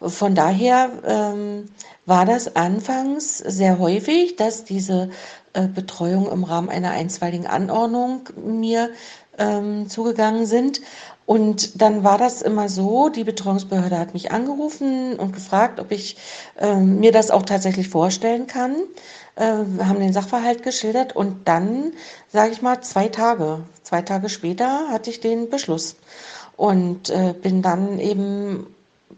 Von 0.00 0.34
daher 0.34 0.90
ähm, 1.06 1.68
war 2.06 2.24
das 2.24 2.56
anfangs 2.56 3.38
sehr 3.38 3.78
häufig, 3.78 4.36
dass 4.36 4.64
diese 4.64 5.10
äh, 5.52 5.66
Betreuung 5.66 6.30
im 6.30 6.44
Rahmen 6.44 6.70
einer 6.70 6.90
einstweiligen 6.90 7.46
Anordnung 7.46 8.28
mir 8.42 8.90
ähm, 9.38 9.88
zugegangen 9.88 10.46
sind. 10.46 10.80
Und 11.26 11.80
dann 11.80 12.02
war 12.02 12.18
das 12.18 12.42
immer 12.42 12.68
so, 12.68 13.08
die 13.08 13.24
Betreuungsbehörde 13.24 13.98
hat 13.98 14.14
mich 14.14 14.32
angerufen 14.32 15.14
und 15.14 15.32
gefragt, 15.32 15.78
ob 15.78 15.92
ich 15.92 16.16
äh, 16.58 16.74
mir 16.74 17.12
das 17.12 17.30
auch 17.30 17.42
tatsächlich 17.42 17.88
vorstellen 17.88 18.46
kann. 18.46 18.74
Äh, 19.36 19.58
wir 19.66 19.88
haben 19.88 20.00
den 20.00 20.12
Sachverhalt 20.12 20.62
geschildert 20.62 21.14
und 21.14 21.46
dann, 21.46 21.92
sage 22.32 22.52
ich 22.52 22.62
mal, 22.62 22.80
zwei 22.80 23.08
Tage, 23.08 23.60
zwei 23.82 24.02
Tage 24.02 24.28
später 24.28 24.88
hatte 24.88 25.10
ich 25.10 25.20
den 25.20 25.50
Beschluss 25.50 25.96
und 26.60 27.08
äh, 27.08 27.32
bin 27.40 27.62
dann 27.62 27.98
eben 27.98 28.66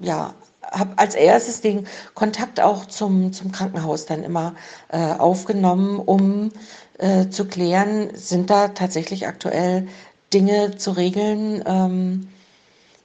ja 0.01 0.33
habe 0.71 0.97
als 0.97 1.17
erstes 1.17 1.61
den 1.61 1.89
Kontakt 2.15 2.61
auch 2.61 2.87
zum, 2.87 3.33
zum 3.33 3.51
Krankenhaus 3.51 4.07
dann 4.07 4.23
immer 4.23 4.55
äh, 4.91 4.99
aufgenommen, 4.99 5.99
um 5.99 6.53
äh, 6.99 7.29
zu 7.31 7.47
klären, 7.47 8.11
sind 8.15 8.49
da 8.49 8.69
tatsächlich 8.69 9.27
aktuell 9.27 9.89
Dinge 10.33 10.77
zu 10.77 10.93
regeln, 10.93 11.65
ähm, 11.67 12.29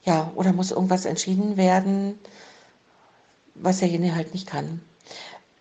ja, 0.04 0.32
oder 0.36 0.54
muss 0.54 0.70
irgendwas 0.70 1.06
entschieden 1.06 1.58
werden, 1.58 2.20
was 3.56 3.80
derjenige 3.80 4.16
halt 4.16 4.34
nicht 4.34 4.48
kann. 4.48 4.82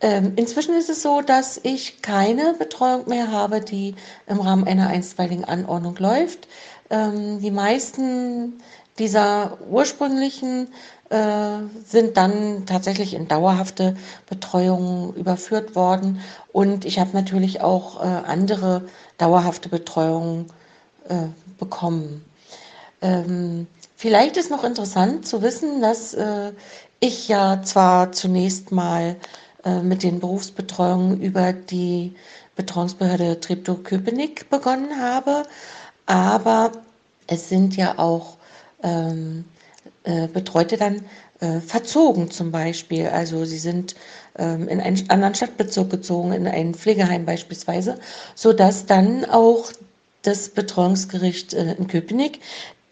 Ähm, 0.02 0.35
inzwischen 0.37 0.75
ist 0.75 0.90
es 0.90 1.00
so, 1.00 1.23
dass 1.23 1.59
ich 1.62 2.02
keine 2.02 2.54
Betreuung 2.59 3.09
mehr 3.09 3.33
habe, 3.33 3.62
die 3.62 3.95
im 4.26 4.38
Rahmen 4.38 4.66
einer 4.66 4.88
einstweiligen 4.88 5.47
Anordnung 5.47 5.97
läuft. 5.97 6.47
Ähm, 6.90 7.40
die 7.40 7.50
meisten 7.50 8.62
dieser 8.99 9.59
ursprünglichen 9.69 10.69
äh, 11.11 11.59
sind 11.85 12.16
dann 12.16 12.66
tatsächlich 12.66 13.14
in 13.14 13.28
dauerhafte 13.28 13.97
Betreuung 14.28 15.14
überführt 15.14 15.76
worden. 15.76 16.21
Und 16.52 16.85
ich 16.85 16.99
habe 16.99 17.11
natürlich 17.12 17.61
auch 17.61 18.00
äh, 18.00 18.07
andere 18.07 18.83
dauerhafte 19.19 19.69
Betreuungen 19.69 20.47
äh, 21.09 21.26
bekommen. 21.59 22.25
Ähm, 23.02 23.66
vielleicht 23.97 24.37
ist 24.37 24.50
noch 24.50 24.64
interessant 24.64 25.26
zu 25.26 25.43
wissen, 25.43 25.81
dass 25.81 26.14
äh, 26.14 26.52
ich 27.00 27.28
ja 27.28 27.62
zwar 27.62 28.12
zunächst 28.12 28.73
mal 28.73 29.16
äh, 29.64 29.81
mit 29.83 30.02
den 30.02 30.19
Berufsbetreuungen 30.21 31.21
über 31.21 31.52
die 31.52 32.14
Betreuungsbehörde 32.57 33.38
Treptow-Köpenick 33.38 34.49
begonnen 34.49 34.99
habe, 35.00 35.45
aber 36.07 36.73
es 37.27 37.49
sind 37.49 37.77
ja 37.77 37.99
auch 37.99 38.37
ähm, 38.83 39.45
äh, 40.05 40.29
Betreute 40.29 40.77
dann 40.77 41.05
äh, 41.41 41.61
verzogen 41.61 42.31
zum 42.31 42.51
Beispiel. 42.51 43.09
Also 43.09 43.45
sie 43.45 43.59
sind 43.59 43.95
ähm, 44.39 44.69
in 44.69 44.81
einen 44.81 45.11
anderen 45.11 45.35
Stadtbezirk 45.35 45.91
gezogen, 45.91 46.33
in 46.33 46.47
ein 46.47 46.75
Pflegeheim 46.75 47.25
beispielsweise, 47.25 47.99
sodass 48.35 48.87
dann 48.87 49.25
auch 49.25 49.73
das 50.23 50.49
Betreuungsgericht 50.49 51.55
äh, 51.55 51.75
in 51.75 51.89
Köpenick 51.89 52.41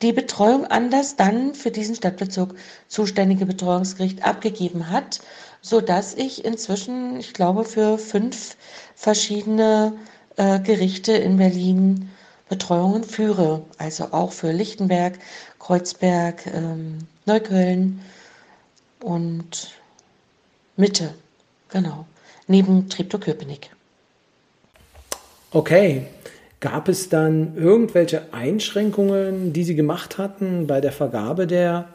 die 0.02 0.12
Betreuung 0.12 0.66
anders 0.66 1.16
dann 1.16 1.54
für 1.54 1.70
diesen 1.70 1.94
Stadtbezirk 1.94 2.54
zuständige 2.88 3.46
Betreuungsgericht 3.46 4.24
abgegeben 4.24 4.90
hat, 4.90 5.20
sodass 5.62 6.14
ich 6.14 6.44
inzwischen, 6.44 7.18
ich 7.18 7.32
glaube, 7.32 7.64
für 7.64 7.96
fünf 7.96 8.56
verschiedene 8.94 9.94
äh, 10.36 10.60
Gerichte 10.60 11.12
in 11.12 11.38
Berlin 11.38 12.10
Betreuungen 12.48 13.04
führe. 13.04 13.62
Also 13.78 14.08
auch 14.12 14.32
für 14.32 14.52
Lichtenberg, 14.52 15.18
Kreuzberg, 15.58 16.46
ähm, 16.46 16.98
Neukölln 17.26 18.00
und 19.00 19.74
Mitte. 20.76 21.14
Genau. 21.68 22.06
Neben 22.46 22.88
Treptow-Köpenick. 22.88 23.70
Okay. 25.50 26.06
Gab 26.60 26.88
es 26.88 27.10
dann 27.10 27.56
irgendwelche 27.56 28.32
Einschränkungen, 28.32 29.52
die 29.52 29.64
Sie 29.64 29.74
gemacht 29.74 30.16
hatten 30.16 30.66
bei 30.66 30.80
der 30.80 30.92
Vergabe 30.92 31.46
der 31.46 31.88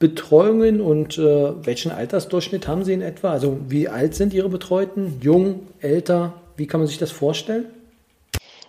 Betreuungen 0.00 0.80
und 0.80 1.18
äh, 1.18 1.64
welchen 1.64 1.90
Altersdurchschnitt 1.92 2.66
haben 2.66 2.84
Sie 2.84 2.92
in 2.92 3.02
etwa? 3.02 3.30
Also 3.30 3.58
wie 3.68 3.88
alt 3.88 4.14
sind 4.14 4.34
Ihre 4.34 4.48
Betreuten? 4.48 5.18
Jung, 5.20 5.60
älter? 5.80 6.34
Wie 6.56 6.66
kann 6.66 6.80
man 6.80 6.88
sich 6.88 6.98
das 6.98 7.12
vorstellen? 7.12 7.66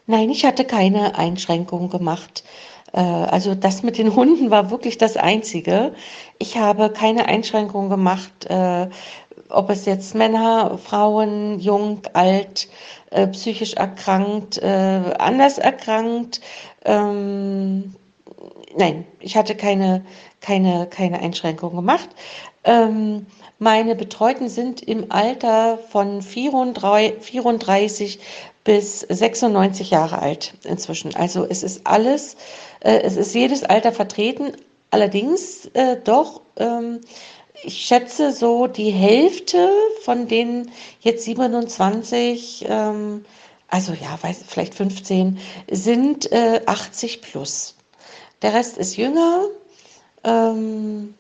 Nein, 0.10 0.32
ich 0.32 0.44
hatte 0.44 0.66
keine 0.66 1.20
Einschränkungen 1.20 1.92
gemacht. 1.92 2.44
Äh, 2.94 3.00
also 3.00 3.54
das 3.54 3.84
mit 3.84 4.00
den 4.00 4.16
Hunden 4.16 4.50
war 4.50 4.72
wirklich 4.72 4.98
das 4.98 5.18
Einzige. 5.18 5.94
Ich 6.40 6.58
habe 6.58 6.90
keine 6.90 7.28
Einschränkungen 7.28 7.92
gemacht, 7.92 8.48
äh, 8.50 8.88
ob 9.50 9.70
es 9.70 9.86
jetzt 9.86 10.16
Männer, 10.16 10.80
Frauen, 10.80 11.60
jung, 11.60 12.02
alt, 12.14 12.70
äh, 13.12 13.28
psychisch 13.28 13.76
erkrankt, 13.76 14.64
anders 14.64 15.60
erkrankt. 15.60 16.42
Ähm, 16.86 17.94
nein, 18.76 19.06
ich 19.20 19.38
hatte 19.38 19.54
keine, 19.56 20.04
keine, 20.42 20.88
keine 20.88 21.20
Einschränkungen 21.20 21.76
gemacht. 21.76 22.10
Ähm, 22.64 23.28
meine 23.60 23.96
Betreuten 23.96 24.50
sind 24.50 24.82
im 24.82 25.12
Alter 25.12 25.78
von 25.92 26.24
34 26.24 28.20
bis 28.70 29.00
96 29.00 29.90
Jahre 29.90 30.20
alt 30.20 30.54
inzwischen. 30.64 31.16
Also 31.16 31.44
es 31.44 31.64
ist 31.64 31.88
alles, 31.88 32.38
äh, 32.82 33.00
es 33.02 33.18
ist 33.18 33.34
jedes 33.34 33.64
Alter 33.64 33.92
vertreten. 33.92 34.52
Allerdings 34.92 35.66
äh, 35.74 35.98
doch, 36.04 36.42
ähm, 36.58 37.02
ich 37.64 37.74
schätze 37.84 38.32
so 38.32 38.68
die 38.68 38.92
Hälfte 38.92 39.72
von 40.04 40.28
den 40.28 40.70
jetzt 41.02 41.24
27, 41.26 42.68
ähm, 42.70 43.26
also 43.70 43.94
ja, 43.94 44.20
weiß, 44.22 44.44
vielleicht 44.48 44.76
15, 44.76 45.40
sind 45.72 46.32
äh, 46.32 46.62
80 46.68 47.24
plus. 47.24 47.76
Der 48.44 48.54
Rest 48.54 48.78
ist 48.78 48.98
jünger. 48.98 49.46
Ähm, 50.24 51.16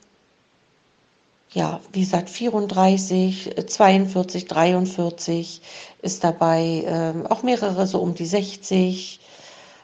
ja, 1.51 1.79
wie 1.93 2.01
gesagt, 2.01 2.29
34, 2.29 3.55
42, 3.67 4.45
43 4.45 5.61
ist 6.01 6.23
dabei, 6.23 6.83
ähm, 6.85 7.25
auch 7.25 7.43
mehrere 7.43 7.87
so 7.87 7.99
um 7.99 8.13
die 8.13 8.25
60 8.25 9.19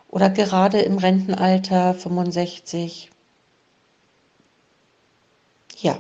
oder 0.10 0.30
gerade 0.30 0.80
im 0.80 0.98
Rentenalter 0.98 1.96
65. 1.96 3.12
Ja. 5.82 6.00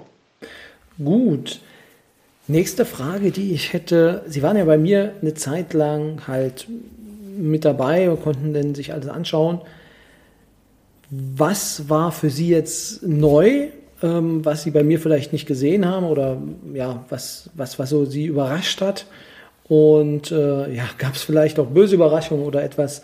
Gut. 0.97 1.59
Nächste 2.47 2.85
Frage, 2.85 3.31
die 3.31 3.53
ich 3.53 3.73
hätte. 3.73 4.23
Sie 4.27 4.43
waren 4.43 4.55
ja 4.55 4.65
bei 4.65 4.77
mir 4.77 5.15
eine 5.21 5.33
Zeit 5.33 5.73
lang 5.73 6.27
halt 6.27 6.67
mit 7.37 7.65
dabei 7.65 8.09
und 8.11 8.21
konnten 8.21 8.53
dann 8.53 8.75
sich 8.75 8.93
alles 8.93 9.07
anschauen. 9.07 9.61
Was 11.09 11.89
war 11.89 12.11
für 12.11 12.29
Sie 12.29 12.49
jetzt 12.49 13.03
neu, 13.03 13.69
ähm, 14.01 14.43
was 14.43 14.63
Sie 14.63 14.71
bei 14.71 14.83
mir 14.83 14.99
vielleicht 14.99 15.33
nicht 15.33 15.45
gesehen 15.45 15.85
haben 15.85 16.05
oder 16.05 16.37
ja, 16.73 17.05
was, 17.09 17.49
was, 17.53 17.79
was 17.79 17.89
so 17.89 18.05
Sie 18.05 18.25
überrascht 18.25 18.81
hat? 18.81 19.05
Und 19.67 20.31
äh, 20.31 20.73
ja, 20.73 20.85
gab 20.97 21.15
es 21.15 21.23
vielleicht 21.23 21.59
auch 21.59 21.67
böse 21.67 21.95
Überraschungen 21.95 22.45
oder 22.45 22.63
etwas, 22.63 23.03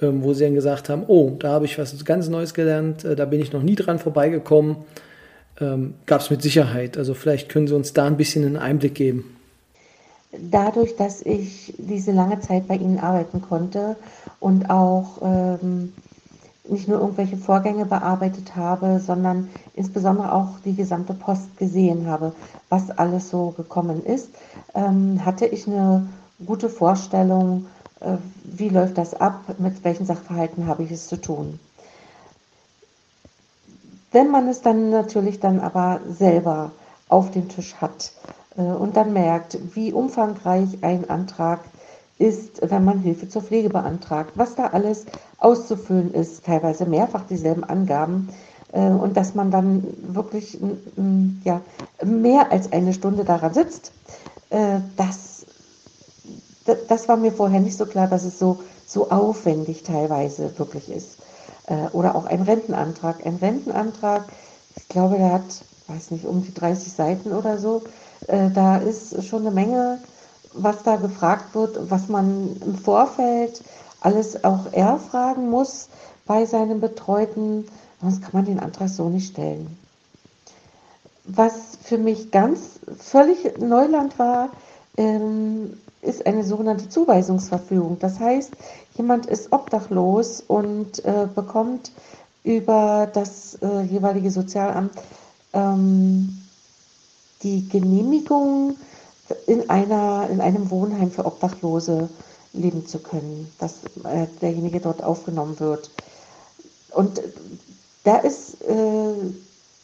ähm, 0.00 0.22
wo 0.22 0.34
Sie 0.34 0.44
dann 0.44 0.54
gesagt 0.54 0.88
haben, 0.88 1.04
oh, 1.06 1.36
da 1.38 1.52
habe 1.52 1.64
ich 1.64 1.78
was 1.78 2.04
ganz 2.04 2.28
Neues 2.28 2.54
gelernt, 2.54 3.04
äh, 3.04 3.16
da 3.16 3.24
bin 3.24 3.40
ich 3.40 3.52
noch 3.52 3.62
nie 3.62 3.74
dran 3.74 3.98
vorbeigekommen 3.98 4.76
ähm, 5.60 5.94
gab 6.06 6.20
es 6.20 6.30
mit 6.30 6.42
Sicherheit. 6.42 6.96
Also 6.96 7.14
vielleicht 7.14 7.48
können 7.48 7.66
Sie 7.66 7.74
uns 7.74 7.92
da 7.92 8.06
ein 8.06 8.16
bisschen 8.16 8.44
einen 8.44 8.56
Einblick 8.56 8.94
geben. 8.94 9.36
Dadurch, 10.32 10.94
dass 10.96 11.22
ich 11.22 11.74
diese 11.78 12.12
lange 12.12 12.38
Zeit 12.40 12.68
bei 12.68 12.76
Ihnen 12.76 12.98
arbeiten 12.98 13.40
konnte 13.40 13.96
und 14.40 14.68
auch 14.68 15.22
ähm, 15.22 15.94
nicht 16.70 16.88
nur 16.88 17.00
irgendwelche 17.00 17.36
Vorgänge 17.36 17.86
bearbeitet 17.86 18.56
habe, 18.56 19.00
sondern 19.00 19.48
insbesondere 19.74 20.32
auch 20.32 20.58
die 20.64 20.74
gesamte 20.74 21.14
Post 21.14 21.56
gesehen 21.56 22.06
habe, 22.06 22.32
was 22.68 22.90
alles 22.90 23.30
so 23.30 23.50
gekommen 23.56 24.04
ist, 24.04 24.30
ähm, 24.74 25.24
hatte 25.24 25.46
ich 25.46 25.66
eine 25.66 26.08
gute 26.44 26.68
Vorstellung, 26.68 27.66
äh, 28.00 28.16
wie 28.44 28.68
läuft 28.68 28.98
das 28.98 29.14
ab, 29.14 29.42
mit 29.58 29.82
welchen 29.84 30.06
Sachverhalten 30.06 30.66
habe 30.66 30.82
ich 30.84 30.90
es 30.90 31.08
zu 31.08 31.16
tun. 31.16 31.58
Wenn 34.10 34.30
man 34.30 34.48
es 34.48 34.62
dann 34.62 34.90
natürlich 34.90 35.40
dann 35.40 35.60
aber 35.60 36.00
selber 36.08 36.70
auf 37.08 37.30
dem 37.30 37.48
Tisch 37.48 37.74
hat 37.76 38.12
äh, 38.56 38.62
und 38.62 38.96
dann 38.96 39.12
merkt, 39.12 39.58
wie 39.74 39.92
umfangreich 39.92 40.78
ein 40.82 41.08
Antrag 41.10 41.60
ist, 42.18 42.60
wenn 42.68 42.84
man 42.84 42.98
Hilfe 42.98 43.28
zur 43.28 43.42
Pflege 43.42 43.68
beantragt, 43.70 44.32
was 44.34 44.54
da 44.56 44.68
alles 44.68 45.06
auszufüllen 45.38 46.12
ist, 46.12 46.44
teilweise 46.44 46.84
mehrfach 46.84 47.24
dieselben 47.26 47.64
Angaben 47.64 48.28
äh, 48.72 48.88
und 48.88 49.16
dass 49.16 49.34
man 49.34 49.50
dann 49.50 49.84
wirklich 50.02 50.58
ja, 51.44 51.60
mehr 52.04 52.50
als 52.50 52.72
eine 52.72 52.92
Stunde 52.92 53.24
daran 53.24 53.54
sitzt, 53.54 53.92
äh, 54.50 54.80
das, 54.96 55.46
das 56.88 57.08
war 57.08 57.16
mir 57.16 57.32
vorher 57.32 57.60
nicht 57.60 57.76
so 57.76 57.86
klar, 57.86 58.08
dass 58.08 58.24
es 58.24 58.38
so, 58.38 58.58
so 58.86 59.10
aufwendig 59.10 59.84
teilweise 59.84 60.58
wirklich 60.58 60.90
ist. 60.90 61.18
Äh, 61.66 61.88
oder 61.92 62.16
auch 62.16 62.26
ein 62.26 62.42
Rentenantrag. 62.42 63.24
Ein 63.24 63.36
Rentenantrag, 63.36 64.24
ich 64.74 64.88
glaube, 64.88 65.18
der 65.18 65.34
hat, 65.34 65.64
weiß 65.86 66.10
nicht, 66.10 66.24
um 66.24 66.42
die 66.42 66.52
30 66.52 66.92
Seiten 66.92 67.32
oder 67.32 67.58
so. 67.58 67.82
Da 68.26 68.78
ist 68.78 69.24
schon 69.24 69.42
eine 69.42 69.52
Menge, 69.52 70.00
was 70.54 70.82
da 70.82 70.96
gefragt 70.96 71.54
wird, 71.54 71.90
was 71.90 72.08
man 72.08 72.56
im 72.64 72.76
Vorfeld 72.76 73.62
alles 74.00 74.44
auch 74.44 74.72
er 74.72 74.98
fragen 74.98 75.50
muss 75.50 75.88
bei 76.26 76.46
seinem 76.46 76.80
Betreuten. 76.80 77.66
Sonst 78.00 78.22
kann 78.22 78.30
man 78.32 78.44
den 78.44 78.60
Antrag 78.60 78.88
so 78.88 79.08
nicht 79.08 79.32
stellen. 79.32 79.76
Was 81.24 81.78
für 81.82 81.98
mich 81.98 82.30
ganz 82.30 82.80
völlig 82.98 83.58
Neuland 83.58 84.18
war, 84.18 84.50
ähm, 84.96 85.78
ist 86.00 86.26
eine 86.26 86.44
sogenannte 86.44 86.88
Zuweisungsverfügung. 86.88 87.98
Das 87.98 88.20
heißt, 88.20 88.52
jemand 88.96 89.26
ist 89.26 89.52
obdachlos 89.52 90.42
und 90.46 91.04
äh, 91.04 91.26
bekommt 91.34 91.90
über 92.44 93.08
das 93.12 93.58
äh, 93.60 93.82
jeweilige 93.82 94.30
Sozialamt 94.30 94.92
ähm, 95.52 96.38
die 97.42 97.68
Genehmigung, 97.68 98.76
in, 99.46 99.68
einer, 99.70 100.28
in 100.30 100.40
einem 100.40 100.70
Wohnheim 100.70 101.10
für 101.10 101.24
Obdachlose 101.24 102.08
leben 102.52 102.86
zu 102.86 102.98
können, 102.98 103.50
dass 103.58 103.74
äh, 104.04 104.26
derjenige 104.40 104.80
dort 104.80 105.02
aufgenommen 105.02 105.58
wird. 105.60 105.90
Und 106.90 107.20
da 108.04 108.18
ist 108.18 108.62
äh, 108.62 109.14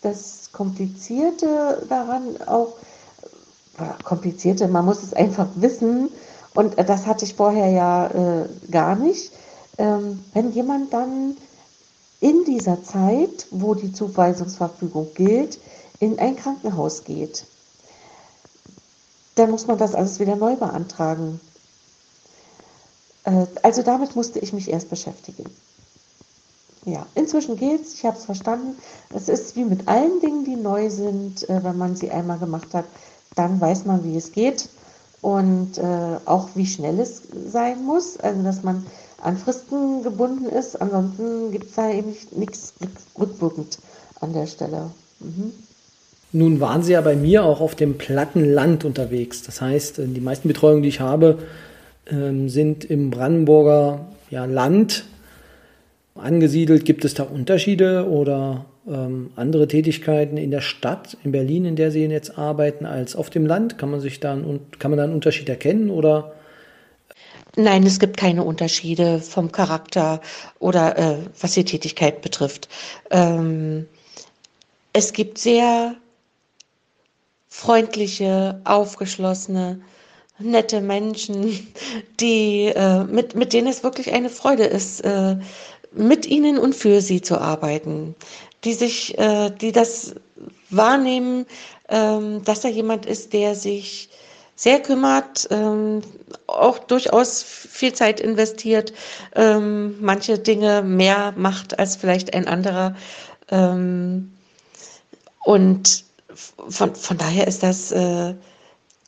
das 0.02 0.50
Komplizierte 0.52 1.84
daran 1.88 2.40
auch, 2.46 2.74
komplizierte, 4.04 4.68
man 4.68 4.84
muss 4.84 5.02
es 5.02 5.12
einfach 5.14 5.48
wissen 5.56 6.08
und 6.54 6.78
äh, 6.78 6.84
das 6.84 7.06
hatte 7.06 7.24
ich 7.24 7.34
vorher 7.34 7.70
ja 7.70 8.06
äh, 8.06 8.48
gar 8.70 8.96
nicht. 8.96 9.32
Ähm, 9.76 10.24
wenn 10.32 10.52
jemand 10.52 10.92
dann 10.92 11.36
in 12.20 12.44
dieser 12.44 12.82
Zeit, 12.84 13.46
wo 13.50 13.74
die 13.74 13.92
Zuweisungsverfügung 13.92 15.08
gilt, 15.14 15.58
in 15.98 16.18
ein 16.18 16.36
Krankenhaus 16.36 17.04
geht, 17.04 17.44
dann 19.34 19.50
muss 19.50 19.66
man 19.66 19.78
das 19.78 19.94
alles 19.94 20.20
wieder 20.20 20.36
neu 20.36 20.56
beantragen. 20.56 21.40
Äh, 23.24 23.46
also 23.62 23.82
damit 23.82 24.16
musste 24.16 24.38
ich 24.38 24.52
mich 24.52 24.70
erst 24.70 24.90
beschäftigen. 24.90 25.44
Ja, 26.84 27.06
inzwischen 27.14 27.56
geht's, 27.56 27.94
ich 27.94 28.04
habe 28.04 28.18
es 28.18 28.26
verstanden. 28.26 28.76
Es 29.14 29.28
ist 29.28 29.56
wie 29.56 29.64
mit 29.64 29.88
allen 29.88 30.20
Dingen, 30.20 30.44
die 30.44 30.56
neu 30.56 30.90
sind, 30.90 31.48
äh, 31.48 31.64
wenn 31.64 31.78
man 31.78 31.96
sie 31.96 32.10
einmal 32.10 32.38
gemacht 32.38 32.74
hat, 32.74 32.84
dann 33.34 33.60
weiß 33.60 33.86
man, 33.86 34.04
wie 34.04 34.16
es 34.16 34.32
geht 34.32 34.68
und 35.22 35.78
äh, 35.78 36.18
auch 36.26 36.50
wie 36.54 36.66
schnell 36.66 37.00
es 37.00 37.22
sein 37.50 37.82
muss, 37.84 38.18
also 38.18 38.42
dass 38.42 38.62
man 38.62 38.86
an 39.22 39.38
Fristen 39.38 40.02
gebunden 40.02 40.44
ist. 40.44 40.80
Ansonsten 40.80 41.50
gibt 41.50 41.70
es 41.70 41.74
da 41.74 41.90
eben 41.90 42.14
nichts 42.32 42.74
rückwirkend 43.18 43.78
an 44.20 44.34
der 44.34 44.46
Stelle. 44.46 44.90
Mhm. 45.20 45.52
Nun 46.34 46.58
waren 46.58 46.82
Sie 46.82 46.94
ja 46.94 47.00
bei 47.00 47.14
mir 47.14 47.44
auch 47.44 47.60
auf 47.60 47.76
dem 47.76 47.96
platten 47.96 48.52
Land 48.52 48.84
unterwegs. 48.84 49.42
Das 49.42 49.60
heißt, 49.60 50.00
äh, 50.00 50.06
die 50.08 50.20
meisten 50.20 50.48
Betreuungen, 50.48 50.82
die 50.82 50.88
ich 50.88 50.98
habe, 50.98 51.38
ähm, 52.10 52.48
sind 52.48 52.84
im 52.84 53.10
Brandenburger 53.10 54.06
ja, 54.30 54.44
Land 54.44 55.04
angesiedelt. 56.16 56.84
Gibt 56.84 57.04
es 57.04 57.14
da 57.14 57.22
Unterschiede 57.22 58.08
oder 58.08 58.64
ähm, 58.88 59.30
andere 59.36 59.68
Tätigkeiten 59.68 60.36
in 60.36 60.50
der 60.50 60.60
Stadt, 60.60 61.16
in 61.22 61.30
Berlin, 61.30 61.66
in 61.66 61.76
der 61.76 61.92
Sie 61.92 62.04
jetzt 62.04 62.36
arbeiten, 62.36 62.84
als 62.84 63.14
auf 63.14 63.30
dem 63.30 63.46
Land? 63.46 63.78
Kann 63.78 63.92
man 63.92 64.00
sich 64.00 64.18
dann 64.18 64.58
kann 64.80 64.90
man 64.90 64.98
da 64.98 65.04
einen 65.04 65.14
Unterschied 65.14 65.48
erkennen 65.48 65.88
oder? 65.88 66.32
Nein, 67.54 67.84
es 67.84 68.00
gibt 68.00 68.16
keine 68.16 68.42
Unterschiede 68.42 69.20
vom 69.20 69.52
Charakter 69.52 70.20
oder 70.58 70.98
äh, 70.98 71.16
was 71.40 71.52
die 71.52 71.64
Tätigkeit 71.64 72.22
betrifft. 72.22 72.68
Ähm, 73.12 73.86
es 74.92 75.12
gibt 75.12 75.38
sehr 75.38 75.94
freundliche, 77.54 78.60
aufgeschlossene, 78.64 79.80
nette 80.38 80.80
Menschen, 80.80 81.72
die, 82.20 82.66
äh, 82.66 83.04
mit, 83.04 83.34
mit 83.34 83.52
denen 83.52 83.68
es 83.68 83.82
wirklich 83.82 84.12
eine 84.12 84.30
Freude 84.30 84.64
ist, 84.64 85.00
äh, 85.00 85.36
mit 85.92 86.26
ihnen 86.26 86.58
und 86.58 86.74
für 86.74 87.00
sie 87.00 87.22
zu 87.22 87.40
arbeiten 87.40 88.16
die 88.64 88.72
sich, 88.72 89.16
äh, 89.18 89.50
die 89.50 89.72
das 89.72 90.14
wahrnehmen, 90.70 91.46
ähm, 91.88 92.42
dass 92.44 92.60
da 92.60 92.68
jemand 92.68 93.06
ist, 93.06 93.32
der 93.32 93.54
sich 93.54 94.08
sehr 94.56 94.80
kümmert, 94.80 95.48
ähm, 95.50 96.00
auch 96.46 96.78
durchaus 96.78 97.42
viel 97.42 97.92
Zeit 97.92 98.20
investiert, 98.20 98.92
ähm, 99.34 99.96
manche 100.00 100.38
Dinge 100.38 100.82
mehr 100.82 101.34
macht 101.36 101.78
als 101.78 101.96
vielleicht 101.96 102.34
ein 102.34 102.46
anderer. 102.46 102.94
Ähm, 103.50 104.32
und 105.44 106.04
von, 106.34 106.94
von 106.94 107.18
daher 107.18 107.46
ist 107.46 107.62
das 107.62 107.92
äh, 107.92 108.34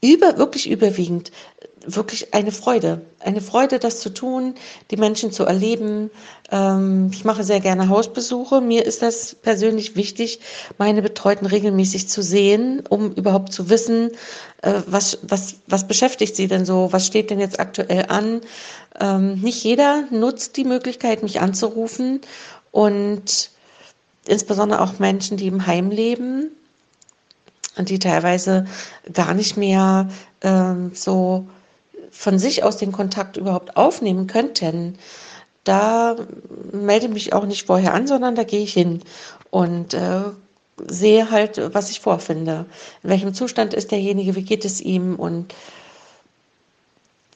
über, 0.02 0.38
wirklich 0.38 0.70
überwiegend 0.70 1.32
wirklich 1.86 2.34
eine 2.34 2.52
Freude. 2.52 3.02
Eine 3.20 3.40
Freude, 3.40 3.78
das 3.78 4.00
zu 4.00 4.10
tun, 4.10 4.54
die 4.90 4.96
Menschen 4.96 5.32
zu 5.32 5.44
erleben. 5.44 6.10
Ähm, 6.50 7.10
ich 7.12 7.24
mache 7.24 7.44
sehr 7.44 7.60
gerne 7.60 7.88
Hausbesuche. 7.88 8.60
Mir 8.60 8.84
ist 8.84 9.02
das 9.02 9.34
persönlich 9.34 9.96
wichtig, 9.96 10.40
meine 10.78 11.02
Betreuten 11.02 11.46
regelmäßig 11.46 12.08
zu 12.08 12.22
sehen, 12.22 12.82
um 12.88 13.12
überhaupt 13.12 13.52
zu 13.52 13.70
wissen, 13.70 14.10
äh, 14.62 14.82
was, 14.86 15.18
was, 15.22 15.56
was 15.66 15.86
beschäftigt 15.86 16.36
sie 16.36 16.48
denn 16.48 16.64
so, 16.64 16.88
was 16.92 17.06
steht 17.06 17.30
denn 17.30 17.40
jetzt 17.40 17.60
aktuell 17.60 18.06
an. 18.08 18.40
Ähm, 19.00 19.40
nicht 19.40 19.62
jeder 19.64 20.04
nutzt 20.10 20.56
die 20.56 20.64
Möglichkeit, 20.64 21.22
mich 21.22 21.40
anzurufen 21.40 22.20
und 22.72 23.50
insbesondere 24.26 24.80
auch 24.80 24.98
Menschen, 24.98 25.36
die 25.36 25.46
im 25.46 25.66
Heim 25.66 25.90
leben 25.90 26.50
und 27.76 27.88
die 27.88 27.98
teilweise 27.98 28.66
gar 29.12 29.34
nicht 29.34 29.56
mehr 29.56 30.08
ähm, 30.42 30.92
so 30.94 31.46
von 32.10 32.38
sich 32.38 32.62
aus 32.62 32.76
den 32.78 32.92
Kontakt 32.92 33.36
überhaupt 33.36 33.76
aufnehmen 33.76 34.26
könnten, 34.26 34.98
da 35.64 36.16
melde 36.72 37.08
mich 37.08 37.32
auch 37.32 37.44
nicht 37.44 37.66
vorher 37.66 37.92
an, 37.92 38.06
sondern 38.06 38.34
da 38.34 38.44
gehe 38.44 38.62
ich 38.62 38.72
hin 38.72 39.02
und 39.50 39.94
äh, 39.94 40.22
sehe 40.86 41.30
halt, 41.30 41.60
was 41.74 41.90
ich 41.90 42.00
vorfinde. 42.00 42.66
In 43.02 43.10
welchem 43.10 43.34
Zustand 43.34 43.74
ist 43.74 43.90
derjenige, 43.90 44.36
wie 44.36 44.42
geht 44.42 44.64
es 44.64 44.80
ihm 44.80 45.16
und 45.16 45.54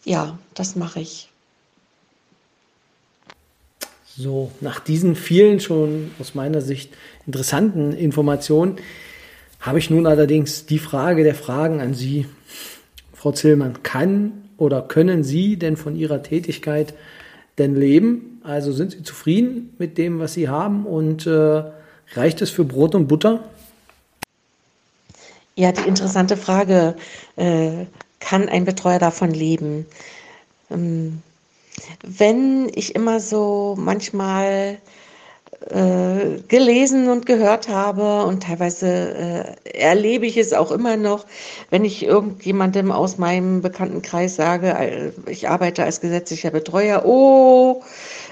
ja, 0.04 0.38
das 0.54 0.76
mache 0.76 1.00
ich. 1.00 1.28
So, 4.16 4.50
nach 4.60 4.80
diesen 4.80 5.14
vielen 5.16 5.60
schon 5.60 6.10
aus 6.18 6.34
meiner 6.34 6.60
Sicht 6.60 6.92
interessanten 7.26 7.92
Informationen 7.92 8.78
habe 9.60 9.78
ich 9.78 9.90
nun 9.90 10.06
allerdings 10.06 10.66
die 10.66 10.78
Frage 10.78 11.22
der 11.22 11.34
Fragen 11.34 11.80
an 11.80 11.94
Sie, 11.94 12.26
Frau 13.12 13.32
Zillmann. 13.32 13.82
Kann 13.82 14.32
oder 14.56 14.82
können 14.82 15.22
Sie 15.24 15.56
denn 15.56 15.76
von 15.76 15.96
Ihrer 15.96 16.22
Tätigkeit 16.22 16.94
denn 17.58 17.74
leben? 17.74 18.40
Also 18.42 18.72
sind 18.72 18.92
Sie 18.92 19.02
zufrieden 19.02 19.74
mit 19.78 19.98
dem, 19.98 20.18
was 20.18 20.34
Sie 20.34 20.48
haben 20.48 20.86
und 20.86 21.26
äh, 21.26 21.62
reicht 22.14 22.40
es 22.40 22.50
für 22.50 22.64
Brot 22.64 22.94
und 22.94 23.06
Butter? 23.06 23.44
Ja, 25.56 25.72
die 25.72 25.86
interessante 25.86 26.38
Frage, 26.38 26.94
äh, 27.36 27.84
kann 28.18 28.48
ein 28.48 28.64
Betreuer 28.64 28.98
davon 28.98 29.30
leben? 29.30 29.84
Ähm, 30.70 31.22
wenn 32.02 32.70
ich 32.74 32.94
immer 32.94 33.20
so 33.20 33.76
manchmal 33.78 34.78
äh, 35.68 36.40
gelesen 36.48 37.08
und 37.10 37.26
gehört 37.26 37.68
habe. 37.68 38.24
Und 38.24 38.44
teilweise 38.44 38.86
äh, 39.64 39.70
erlebe 39.78 40.26
ich 40.26 40.36
es 40.36 40.52
auch 40.52 40.70
immer 40.70 40.96
noch, 40.96 41.26
wenn 41.70 41.84
ich 41.84 42.02
irgendjemandem 42.02 42.90
aus 42.90 43.18
meinem 43.18 43.60
Bekanntenkreis 43.60 44.36
sage, 44.36 44.68
äh, 44.68 45.10
ich 45.26 45.48
arbeite 45.48 45.84
als 45.84 46.00
gesetzlicher 46.00 46.50
Betreuer, 46.50 47.04
oh, 47.04 47.82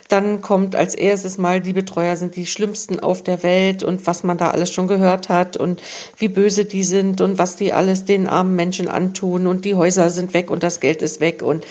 dann 0.09 0.41
kommt 0.41 0.75
als 0.75 0.95
erstes 0.95 1.37
mal, 1.37 1.61
die 1.61 1.75
Betreuer 1.75 2.17
sind 2.17 2.35
die 2.35 2.47
schlimmsten 2.47 2.99
auf 2.99 3.23
der 3.23 3.43
Welt 3.43 3.83
und 3.83 4.07
was 4.07 4.25
man 4.25 4.39
da 4.39 4.51
alles 4.51 4.73
schon 4.73 4.89
gehört 4.89 5.29
hat 5.29 5.59
und 5.59 5.83
wie 6.17 6.29
böse 6.29 6.65
die 6.65 6.83
sind 6.83 7.21
und 7.21 7.37
was 7.37 7.57
die 7.57 7.75
alles 7.75 8.07
den 8.07 8.27
armen 8.27 8.57
Menschen 8.57 8.89
antun 8.89 9.47
und 9.47 9.67
die 9.67 9.75
Häuser 9.75 10.09
sind 10.09 10.33
weg 10.33 10.51
und 10.51 10.63
das 10.63 10.81
Geld 10.81 11.03
ist 11.03 11.21
weg. 11.21 11.43
Und 11.43 11.67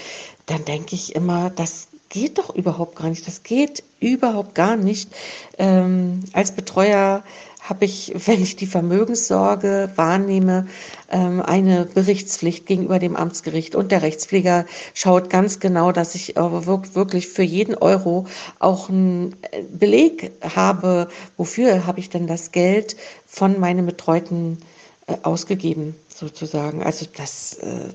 dann 0.45 0.65
denke 0.65 0.93
ich 0.93 1.15
immer, 1.15 1.49
das 1.49 1.87
geht 2.09 2.37
doch 2.37 2.53
überhaupt 2.53 2.95
gar 2.95 3.09
nicht. 3.09 3.27
Das 3.27 3.41
geht 3.41 3.83
überhaupt 3.99 4.55
gar 4.55 4.75
nicht. 4.75 5.09
Ähm, 5.57 6.23
als 6.33 6.51
Betreuer 6.51 7.23
habe 7.67 7.85
ich, 7.85 8.13
wenn 8.25 8.41
ich 8.41 8.55
die 8.55 8.67
Vermögenssorge 8.67 9.91
wahrnehme, 9.95 10.67
ähm, 11.11 11.41
eine 11.41 11.85
Berichtspflicht 11.85 12.65
gegenüber 12.65 12.99
dem 12.99 13.15
Amtsgericht. 13.15 13.75
Und 13.75 13.91
der 13.91 14.01
Rechtspfleger 14.01 14.65
schaut 14.93 15.29
ganz 15.29 15.59
genau, 15.59 15.91
dass 15.91 16.15
ich 16.15 16.35
wirklich 16.35 17.27
für 17.27 17.43
jeden 17.43 17.75
Euro 17.75 18.27
auch 18.59 18.89
einen 18.89 19.35
äh, 19.51 19.63
Beleg 19.63 20.31
habe, 20.41 21.09
wofür 21.37 21.85
habe 21.85 21.99
ich 21.99 22.09
denn 22.09 22.27
das 22.27 22.51
Geld 22.51 22.95
von 23.25 23.59
meinem 23.59 23.85
Betreuten 23.85 24.59
äh, 25.07 25.15
ausgegeben, 25.23 25.95
sozusagen. 26.09 26.83
Also 26.83 27.05
das, 27.15 27.55
äh, 27.55 27.89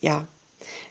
ja, 0.00 0.26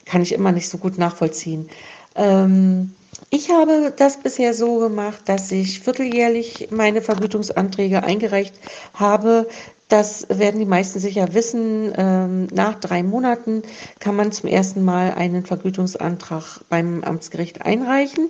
kann 0.06 0.22
ich 0.22 0.34
immer 0.34 0.52
nicht 0.52 0.70
so 0.70 0.78
gut 0.78 0.98
nachvollziehen. 0.98 1.70
Ähm, 2.16 2.94
ich 3.30 3.50
habe 3.50 3.94
das 3.96 4.18
bisher 4.18 4.54
so 4.54 4.78
gemacht, 4.78 5.22
dass 5.26 5.52
ich 5.52 5.80
vierteljährlich 5.80 6.68
meine 6.72 7.02
Vergütungsanträge 7.02 8.04
eingereicht 8.04 8.54
habe. 8.94 9.48
Das 9.90 10.28
werden 10.30 10.60
die 10.60 10.66
meisten 10.66 11.00
sicher 11.00 11.34
wissen. 11.34 11.94
Ähm, 11.98 12.48
nach 12.54 12.76
drei 12.80 13.04
Monaten 13.04 13.64
kann 14.00 14.16
man 14.16 14.32
zum 14.32 14.50
ersten 14.50 14.84
Mal 14.84 15.14
einen 15.14 15.46
Vergütungsantrag 15.46 16.62
beim 16.70 17.04
Amtsgericht 17.04 17.64
einreichen. 17.64 18.30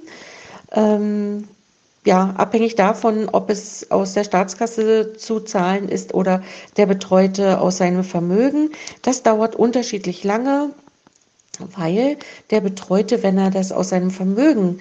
Ähm, 0.72 1.48
ja, 2.06 2.34
abhängig 2.38 2.76
davon, 2.76 3.30
ob 3.30 3.50
es 3.50 3.89
aus 3.91 4.13
der 4.13 4.26
Staatskasse 4.26 5.13
zu 5.13 5.39
zahlen 5.39 5.88
ist 5.88 6.13
oder 6.13 6.43
der 6.76 6.86
Betreute 6.86 7.62
aus 7.62 7.78
seinem 7.78 8.04
Vermögen. 8.04 8.72
Das 9.02 9.24
dauert 9.24 9.56
unterschiedlich 9.56 10.24
lange 10.24 10.72
weil 11.59 12.17
der 12.49 12.61
Betreute, 12.61 13.23
wenn 13.23 13.37
er 13.37 13.51
das 13.51 13.71
aus 13.71 13.89
seinem 13.89 14.11
Vermögen 14.11 14.79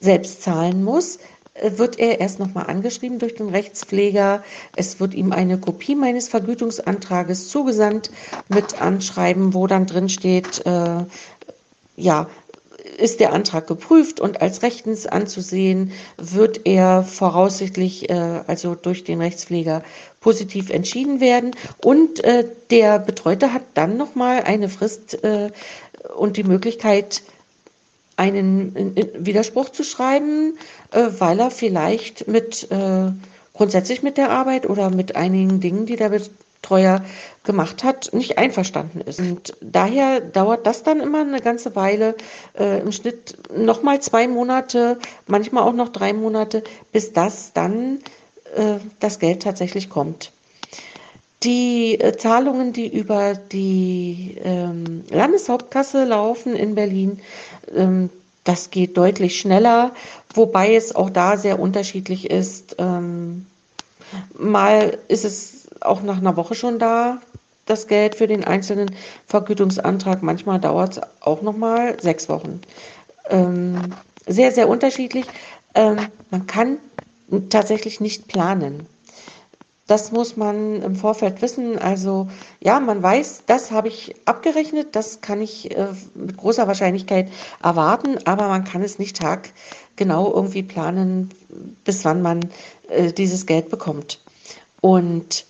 selbst 0.00 0.42
zahlen 0.42 0.82
muss, 0.82 1.18
äh, 1.54 1.72
wird 1.76 1.98
er 1.98 2.20
erst 2.20 2.38
nochmal 2.38 2.66
angeschrieben 2.66 3.18
durch 3.18 3.34
den 3.34 3.48
Rechtspfleger. 3.48 4.42
Es 4.74 5.00
wird 5.00 5.14
ihm 5.14 5.32
eine 5.32 5.58
Kopie 5.58 5.94
meines 5.94 6.28
Vergütungsantrages 6.28 7.48
zugesandt 7.48 8.10
mit 8.48 8.80
Anschreiben, 8.80 9.54
wo 9.54 9.66
dann 9.66 9.86
drin 9.86 10.08
steht, 10.08 10.64
äh, 10.66 11.04
ja, 11.96 12.28
ist 12.96 13.20
der 13.20 13.32
Antrag 13.32 13.66
geprüft 13.66 14.20
und 14.20 14.40
als 14.40 14.62
rechtens 14.62 15.06
anzusehen, 15.06 15.92
wird 16.16 16.62
er 16.64 17.02
voraussichtlich 17.02 18.08
äh, 18.10 18.42
also 18.46 18.74
durch 18.74 19.04
den 19.04 19.20
Rechtspfleger 19.20 19.82
positiv 20.20 20.70
entschieden 20.70 21.20
werden. 21.20 21.52
Und 21.78 22.22
äh, 22.24 22.46
der 22.70 22.98
Betreute 22.98 23.52
hat 23.52 23.62
dann 23.74 23.96
nochmal 23.96 24.42
eine 24.42 24.68
Frist 24.68 25.22
äh, 25.24 25.50
und 26.16 26.36
die 26.36 26.44
Möglichkeit, 26.44 27.22
einen 28.16 28.94
Widerspruch 29.18 29.70
zu 29.70 29.82
schreiben, 29.82 30.58
äh, 30.92 31.08
weil 31.18 31.40
er 31.40 31.50
vielleicht 31.50 32.28
mit 32.28 32.70
äh, 32.70 33.10
grundsätzlich 33.54 34.02
mit 34.02 34.16
der 34.16 34.30
Arbeit 34.30 34.68
oder 34.68 34.90
mit 34.90 35.16
einigen 35.16 35.60
Dingen, 35.60 35.86
die 35.86 35.96
der 35.96 36.10
Betreuer 36.64 37.04
gemacht 37.44 37.84
hat, 37.84 38.14
nicht 38.14 38.38
einverstanden 38.38 39.02
ist. 39.02 39.20
Und 39.20 39.54
daher 39.60 40.20
dauert 40.20 40.66
das 40.66 40.82
dann 40.82 41.00
immer 41.00 41.20
eine 41.20 41.40
ganze 41.40 41.76
Weile, 41.76 42.16
äh, 42.58 42.80
im 42.80 42.90
Schnitt 42.90 43.36
nochmal 43.54 44.00
zwei 44.00 44.26
Monate, 44.26 44.98
manchmal 45.26 45.64
auch 45.64 45.74
noch 45.74 45.90
drei 45.90 46.14
Monate, 46.14 46.64
bis 46.90 47.12
das 47.12 47.52
dann 47.52 47.98
äh, 48.56 48.76
das 48.98 49.18
Geld 49.18 49.42
tatsächlich 49.42 49.90
kommt. 49.90 50.32
Die 51.42 52.00
äh, 52.00 52.16
Zahlungen, 52.16 52.72
die 52.72 52.88
über 52.88 53.34
die 53.34 54.38
ähm, 54.42 55.04
Landeshauptkasse 55.10 56.04
laufen 56.04 56.56
in 56.56 56.74
Berlin, 56.74 57.20
ähm, 57.76 58.08
das 58.44 58.70
geht 58.70 58.96
deutlich 58.96 59.38
schneller, 59.38 59.92
wobei 60.32 60.74
es 60.74 60.94
auch 60.96 61.10
da 61.10 61.36
sehr 61.36 61.60
unterschiedlich 61.60 62.30
ist. 62.30 62.76
Ähm, 62.78 63.44
mal 64.38 64.96
ist 65.08 65.26
es 65.26 65.53
auch 65.84 66.02
nach 66.02 66.18
einer 66.18 66.36
Woche 66.36 66.54
schon 66.54 66.78
da, 66.78 67.18
das 67.66 67.86
Geld 67.86 68.14
für 68.14 68.26
den 68.26 68.44
einzelnen 68.44 68.94
Vergütungsantrag. 69.26 70.22
Manchmal 70.22 70.60
dauert 70.60 70.96
es 70.96 71.00
auch 71.20 71.42
noch 71.42 71.56
mal 71.56 72.00
sechs 72.00 72.28
Wochen. 72.28 72.60
Ähm, 73.30 73.94
sehr, 74.26 74.52
sehr 74.52 74.68
unterschiedlich. 74.68 75.26
Ähm, 75.74 75.98
man 76.30 76.46
kann 76.46 76.78
tatsächlich 77.48 78.00
nicht 78.00 78.28
planen. 78.28 78.86
Das 79.86 80.12
muss 80.12 80.36
man 80.36 80.80
im 80.82 80.96
Vorfeld 80.96 81.42
wissen. 81.42 81.78
Also 81.78 82.28
ja, 82.60 82.80
man 82.80 83.02
weiß, 83.02 83.42
das 83.46 83.70
habe 83.70 83.88
ich 83.88 84.14
abgerechnet, 84.24 84.96
das 84.96 85.20
kann 85.20 85.42
ich 85.42 85.76
äh, 85.76 85.88
mit 86.14 86.38
großer 86.38 86.66
Wahrscheinlichkeit 86.66 87.30
erwarten, 87.62 88.16
aber 88.24 88.48
man 88.48 88.64
kann 88.64 88.82
es 88.82 88.98
nicht 88.98 89.20
taggenau 89.20 90.32
irgendwie 90.32 90.62
planen, 90.62 91.28
bis 91.84 92.04
wann 92.04 92.22
man 92.22 92.40
äh, 92.88 93.12
dieses 93.12 93.44
Geld 93.44 93.68
bekommt. 93.68 94.20
Und 94.80 95.44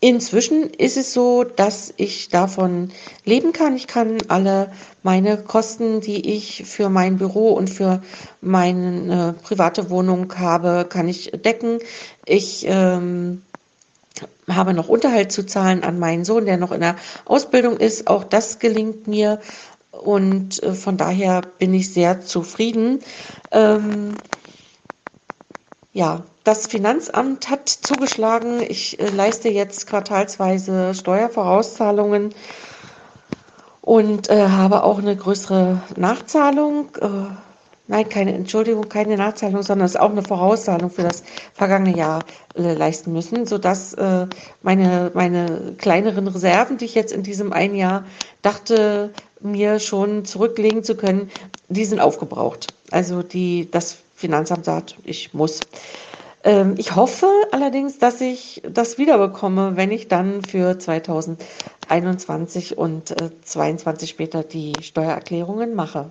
inzwischen 0.00 0.70
ist 0.70 0.96
es 0.96 1.12
so, 1.12 1.44
dass 1.44 1.92
ich 1.96 2.28
davon 2.28 2.90
leben 3.24 3.52
kann. 3.52 3.76
Ich 3.76 3.86
kann 3.86 4.18
alle 4.28 4.72
meine 5.02 5.36
Kosten, 5.36 6.00
die 6.00 6.34
ich 6.34 6.64
für 6.66 6.88
mein 6.88 7.18
Büro 7.18 7.52
und 7.52 7.68
für 7.68 8.02
meine 8.40 9.36
äh, 9.38 9.42
private 9.42 9.90
Wohnung 9.90 10.34
habe, 10.36 10.86
kann 10.88 11.08
ich 11.08 11.32
decken. 11.32 11.78
Ich 12.24 12.64
ähm, 12.66 13.42
habe 14.48 14.74
noch 14.74 14.88
Unterhalt 14.88 15.32
zu 15.32 15.44
zahlen 15.44 15.84
an 15.84 15.98
meinen 15.98 16.24
Sohn, 16.24 16.46
der 16.46 16.56
noch 16.56 16.72
in 16.72 16.80
der 16.80 16.96
Ausbildung 17.26 17.76
ist. 17.76 18.06
Auch 18.06 18.24
das 18.24 18.58
gelingt 18.58 19.06
mir 19.06 19.40
und 19.90 20.62
äh, 20.62 20.72
von 20.72 20.96
daher 20.96 21.42
bin 21.58 21.74
ich 21.74 21.92
sehr 21.92 22.20
zufrieden. 22.22 23.00
Ähm, 23.52 24.14
ja, 25.92 26.24
das 26.50 26.66
Finanzamt 26.66 27.48
hat 27.48 27.68
zugeschlagen. 27.68 28.60
Ich 28.60 28.98
äh, 28.98 29.08
leiste 29.10 29.48
jetzt 29.48 29.86
quartalsweise 29.86 30.96
Steuervorauszahlungen 30.96 32.34
und 33.82 34.28
äh, 34.28 34.48
habe 34.48 34.82
auch 34.82 34.98
eine 34.98 35.14
größere 35.14 35.80
Nachzahlung. 35.96 36.88
Äh, 37.00 37.06
Nein, 37.86 38.08
keine 38.08 38.32
Entschuldigung, 38.34 38.88
keine 38.88 39.16
Nachzahlung, 39.16 39.62
sondern 39.62 39.86
es 39.86 39.96
ist 39.96 40.00
auch 40.00 40.10
eine 40.10 40.22
Vorauszahlung 40.22 40.90
für 40.90 41.02
das 41.02 41.24
vergangene 41.54 41.96
Jahr 41.96 42.24
äh, 42.54 42.74
leisten 42.74 43.12
müssen, 43.12 43.46
sodass 43.46 43.94
äh, 43.94 44.26
meine, 44.62 45.10
meine 45.14 45.74
kleineren 45.76 46.28
Reserven, 46.28 46.78
die 46.78 46.84
ich 46.84 46.94
jetzt 46.94 47.12
in 47.12 47.24
diesem 47.24 47.52
einen 47.52 47.74
Jahr 47.74 48.04
dachte, 48.42 49.12
mir 49.40 49.80
schon 49.80 50.24
zurücklegen 50.24 50.84
zu 50.84 50.96
können, 50.96 51.30
die 51.68 51.84
sind 51.84 51.98
aufgebraucht. 52.00 52.74
Also 52.92 53.22
die, 53.24 53.68
das 53.70 53.98
Finanzamt 54.14 54.64
sagt, 54.66 54.96
ich 55.04 55.34
muss. 55.34 55.60
Ähm, 56.42 56.74
ich 56.78 56.96
hoffe 56.96 57.28
allerdings, 57.52 57.98
dass 57.98 58.20
ich 58.20 58.62
das 58.68 58.98
wiederbekomme, 58.98 59.76
wenn 59.76 59.90
ich 59.90 60.08
dann 60.08 60.42
für 60.42 60.78
2021 60.78 62.78
und 62.78 63.10
äh, 63.20 63.30
22 63.42 64.10
später 64.10 64.42
die 64.42 64.72
Steuererklärungen 64.82 65.74
mache. 65.74 66.10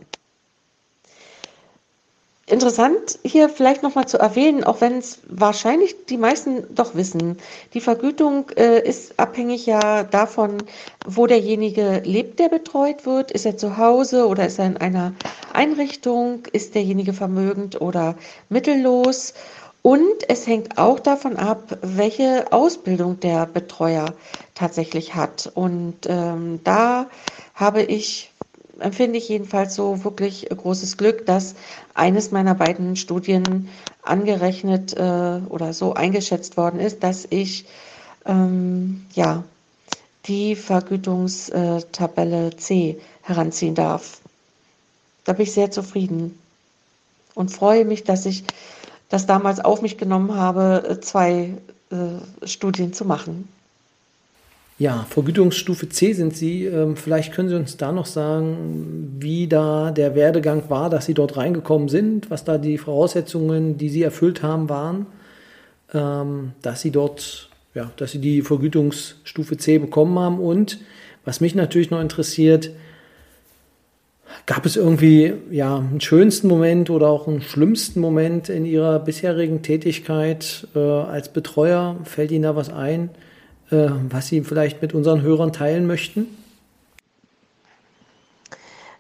interessant 2.50 3.20
hier 3.24 3.48
vielleicht 3.48 3.84
nochmal 3.84 4.08
zu 4.08 4.18
erwähnen, 4.18 4.64
auch 4.64 4.82
wenn 4.82 4.98
es 4.98 5.20
wahrscheinlich 5.28 6.06
die 6.08 6.18
meisten 6.18 6.64
doch 6.74 6.96
wissen. 6.96 7.38
Die 7.74 7.80
Vergütung 7.80 8.50
äh, 8.58 8.88
ist 8.88 9.20
abhängig 9.20 9.66
ja 9.66 10.04
davon, 10.04 10.64
wo 11.06 11.28
derjenige 11.28 12.02
lebt, 12.04 12.40
der 12.40 12.50
betreut 12.50 13.06
wird. 13.06 13.32
Ist 13.32 13.46
er 13.46 13.58
zu 13.58 13.78
Hause 13.78 14.28
oder 14.28 14.48
ist 14.48 14.60
er 14.60 14.66
in 14.66 14.78
einer 14.78 15.14
Einrichtung? 15.54 16.48
Ist 16.52 16.76
derjenige 16.76 17.14
vermögend 17.14 17.80
oder 17.80 18.16
mittellos? 18.50 19.34
Und 19.82 20.28
es 20.28 20.46
hängt 20.46 20.78
auch 20.78 21.00
davon 21.00 21.38
ab, 21.38 21.78
welche 21.82 22.52
Ausbildung 22.52 23.20
der 23.20 23.46
Betreuer 23.46 24.14
tatsächlich 24.54 25.16
hat. 25.16 25.50
Und 25.54 25.96
ähm, 26.08 26.60
da 26.64 27.08
habe 27.56 27.84
ich, 27.84 28.32
empfinde 28.80 29.18
ich 29.18 29.30
jedenfalls 29.30 29.76
so 29.76 30.04
wirklich 30.04 30.50
großes 30.50 30.98
Glück, 30.98 31.26
dass 31.26 31.56
eines 31.94 32.32
meiner 32.32 32.56
beiden 32.56 32.98
Studien 32.98 33.70
angerechnet 34.04 34.96
äh, 34.98 35.40
oder 35.48 35.74
so 35.74 35.94
eingeschätzt 35.94 36.58
worden 36.58 36.82
ist, 36.82 37.04
dass 37.04 37.26
ich 37.30 37.66
ähm, 38.26 39.06
ja 39.14 39.44
die 40.26 40.56
Vergütungstabelle 40.56 42.56
C 42.58 43.00
heranziehen 43.22 43.76
darf. 43.76 44.20
Da 45.24 45.34
bin 45.34 45.44
ich 45.44 45.54
sehr 45.54 45.72
zufrieden 45.72 46.38
und 47.34 47.50
freue 47.50 47.86
mich, 47.86 48.04
dass 48.04 48.26
ich 48.26 48.44
das 49.10 49.26
damals 49.26 49.60
auf 49.60 49.82
mich 49.82 49.98
genommen 49.98 50.36
habe, 50.36 50.84
äh, 50.88 51.00
zwei 51.02 51.56
äh, 51.92 52.48
Studien 52.48 52.94
zu 52.94 53.06
machen. 53.06 53.48
Ja, 54.78 55.06
Vergütungsstufe 55.10 55.90
C 55.90 56.14
sind 56.14 56.38
Sie. 56.38 56.66
Ähm, 56.66 56.96
vielleicht 56.96 57.34
können 57.34 57.50
Sie 57.50 57.56
uns 57.56 57.76
da 57.76 57.92
noch 57.92 58.06
sagen, 58.06 59.18
wie 59.20 59.48
da 59.48 59.92
der 59.92 60.16
Werdegang 60.16 60.70
war, 60.70 60.90
dass 60.90 61.06
Sie 61.06 61.14
dort 61.14 61.36
reingekommen 61.36 61.90
sind, 61.90 62.30
was 62.30 62.46
da 62.46 62.58
die 62.58 62.78
Voraussetzungen, 62.78 63.78
die 63.78 63.90
Sie 63.90 64.04
erfüllt 64.04 64.42
haben, 64.42 64.70
waren, 64.70 65.06
ähm, 65.94 66.54
dass 66.62 66.80
Sie 66.80 66.92
dort, 66.92 67.50
ja, 67.74 67.92
dass 67.98 68.12
Sie 68.12 68.20
die 68.20 68.42
Vergütungsstufe 68.42 69.58
C 69.58 69.80
bekommen 69.80 70.18
haben. 70.18 70.40
Und 70.40 70.80
was 71.26 71.42
mich 71.42 71.56
natürlich 71.56 71.92
noch 71.92 72.00
interessiert, 72.00 72.72
Gab 74.46 74.66
es 74.66 74.76
irgendwie 74.76 75.34
ja 75.52 75.78
einen 75.78 76.02
schönsten 76.02 76.48
Moment 76.48 76.90
oder 76.90 77.10
auch 77.10 77.28
einen 77.28 77.42
schlimmsten 77.42 78.00
Moment 78.00 78.50
in 78.50 78.66
Ihrer 78.66 79.00
bisherigen 79.00 79.62
Tätigkeit 79.62 80.68
äh, 80.76 80.80
als 80.80 81.30
Betreuer? 81.30 81.98
Fällt 82.04 82.32
Ihnen 82.32 82.44
da 82.44 82.56
was 82.56 82.70
ein, 82.72 83.10
äh, 83.72 83.90
was 84.10 84.28
Sie 84.28 84.42
vielleicht 84.42 84.82
mit 84.82 84.94
unseren 84.94 85.22
Hörern 85.22 85.54
teilen 85.54 85.88
möchten? 85.88 86.28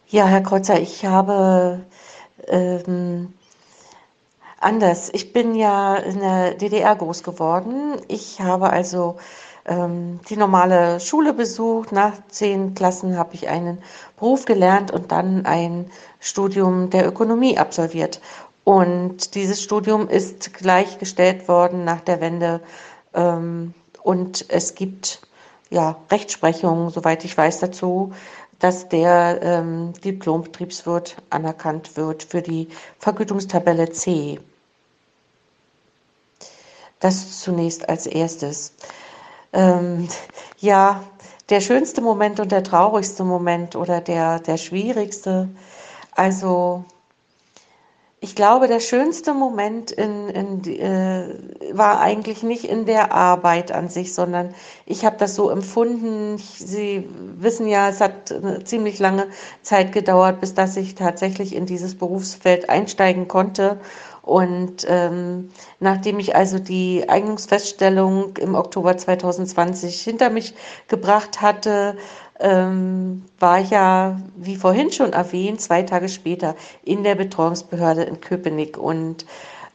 Ja, 0.08 0.26
Herr 0.26 0.42
Kreuzer, 0.42 0.80
ich 0.80 1.06
habe 1.06 1.82
ähm, 2.48 3.34
anders. 4.60 5.10
Ich 5.13 5.34
bin 5.34 5.56
ja 5.56 5.96
in 5.96 6.20
der 6.20 6.54
DDR 6.56 6.96
groß 6.96 7.24
geworden. 7.24 7.94
Ich 8.08 8.42
habe 8.42 8.72
also 8.72 9.18
ähm, 9.70 10.20
die 10.30 10.36
normale 10.36 11.00
Schule 11.00 11.34
besucht. 11.34 11.92
Nach 11.92 12.14
zehn 12.30 12.74
Klassen 12.74 13.18
habe 13.18 13.36
ich 13.36 13.48
einen 13.48 13.78
Beruf 14.18 14.46
gelernt 14.46 14.92
und 14.92 15.12
dann 15.12 15.46
ein 15.46 15.90
Studium 16.20 16.90
der 16.90 17.08
Ökonomie 17.08 17.58
absolviert. 17.58 18.20
Und 18.64 19.36
dieses 19.36 19.62
Studium 19.62 20.10
ist 20.10 20.54
gleichgestellt 20.54 21.48
worden 21.48 21.86
nach 21.86 22.02
der 22.02 22.20
Wende. 22.20 22.62
Ähm, 23.14 23.74
und 24.04 24.46
es 24.50 24.76
gibt 24.76 25.22
ja 25.70 25.96
Rechtsprechung, 26.12 26.90
soweit 26.90 27.24
ich 27.24 27.38
weiß, 27.38 27.60
dazu, 27.60 28.12
dass 28.60 28.90
der 28.90 29.40
ähm, 29.42 29.94
Diplombetriebswirt 30.04 31.16
anerkannt 31.30 31.96
wird 31.96 32.24
für 32.24 32.42
die 32.42 32.68
Vergütungstabelle 33.00 33.92
C. 33.92 34.40
Das 37.00 37.40
zunächst 37.40 37.88
als 37.88 38.06
erstes. 38.06 38.74
Ähm, 39.54 40.08
ja, 40.60 41.04
der 41.50 41.62
schönste 41.62 42.02
Moment 42.02 42.40
und 42.40 42.52
der 42.52 42.64
traurigste 42.64 43.24
Moment 43.24 43.76
oder 43.76 44.02
der, 44.02 44.40
der 44.40 44.58
schwierigste. 44.58 45.50
Also 46.16 46.84
ich 48.22 48.36
glaube, 48.36 48.68
der 48.68 48.82
schönste 48.82 49.34
Moment 49.34 49.92
in, 49.92 50.28
in, 50.30 50.64
äh, 50.66 51.36
war 51.72 52.02
eigentlich 52.02 52.44
nicht 52.44 52.66
in 52.66 52.86
der 52.86 53.14
Arbeit 53.14 53.72
an 53.72 53.88
sich, 53.88 54.14
sondern 54.14 54.54
ich 54.86 55.06
habe 55.06 55.16
das 55.18 55.36
so 55.36 55.50
empfunden. 55.50 56.38
Sie 56.38 57.08
wissen 57.38 57.68
ja, 57.68 57.88
es 57.88 58.02
hat 58.02 58.32
eine 58.32 58.64
ziemlich 58.66 59.00
lange 59.00 59.28
Zeit 59.62 59.94
gedauert, 59.94 60.42
bis 60.42 60.54
dass 60.54 60.76
ich 60.76 60.96
tatsächlich 60.96 61.56
in 61.56 61.66
dieses 61.66 61.98
Berufsfeld 61.98 62.70
einsteigen 62.70 63.30
konnte. 63.30 63.80
Und 64.30 64.86
ähm, 64.88 65.50
nachdem 65.80 66.20
ich 66.20 66.36
also 66.36 66.60
die 66.60 67.10
Eignungsfeststellung 67.10 68.38
im 68.38 68.54
Oktober 68.54 68.96
2020 68.96 70.00
hinter 70.02 70.30
mich 70.30 70.54
gebracht 70.88 71.42
hatte, 71.42 71.98
ähm, 72.39 73.26
war 73.39 73.60
ich 73.60 73.72
ja, 73.72 74.20
wie 74.36 74.56
vorhin 74.56 74.92
schon 74.92 75.13
erwähnt, 75.13 75.62
zwei 75.62 75.82
Tage 75.82 76.10
später 76.10 76.56
in 76.84 77.04
der 77.04 77.15
Betreuungsbehörde 77.15 78.04
in 78.04 78.22
Köpenick. 78.22 78.78
Und 78.78 79.26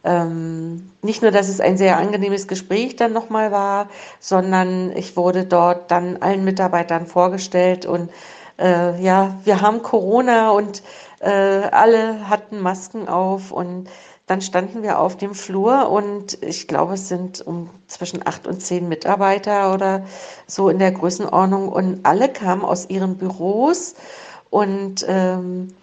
ähm, 0.05 0.93
nicht 1.03 1.21
nur, 1.21 1.33
dass 1.33 1.49
es 1.49 1.59
ein 1.61 1.77
sehr 1.77 1.99
angenehmes 1.99 2.47
Gespräch 2.47 2.95
dann 2.95 3.13
nochmal 3.13 3.51
war, 3.51 3.89
sondern 4.21 4.97
ich 4.97 5.17
wurde 5.17 5.47
dort 5.47 5.91
dann 5.91 6.19
allen 6.19 6.45
Mitarbeitern 6.45 7.09
vorgestellt 7.09 7.87
und 7.87 8.09
äh, 8.61 9.03
ja, 9.03 9.35
wir 9.43 9.61
haben 9.61 9.83
Corona 9.83 10.51
und 10.51 10.83
äh, 11.19 11.31
alle 11.31 12.29
hatten 12.29 12.61
Masken 12.61 13.09
auf 13.09 13.51
und 13.51 13.89
dann 14.27 14.41
standen 14.41 14.83
wir 14.83 14.99
auf 14.99 15.17
dem 15.17 15.35
Flur 15.35 15.91
und 15.91 16.43
ich 16.43 16.67
glaube, 16.67 16.95
es 16.95 17.09
sind 17.09 17.47
um 17.47 17.69
zwischen 17.89 18.27
acht 18.27 18.47
und 18.47 18.61
zehn 18.63 18.89
Mitarbeiter 18.89 19.75
oder 19.75 20.05
so 20.47 20.71
in 20.71 20.79
der 20.79 20.93
Größenordnung 20.93 21.69
und 21.69 22.07
alle 22.07 22.31
kamen 22.31 22.63
aus 22.65 22.89
ihren 22.89 23.19
Büros 23.19 23.95
und 24.51 25.05
ähm, 25.09 25.75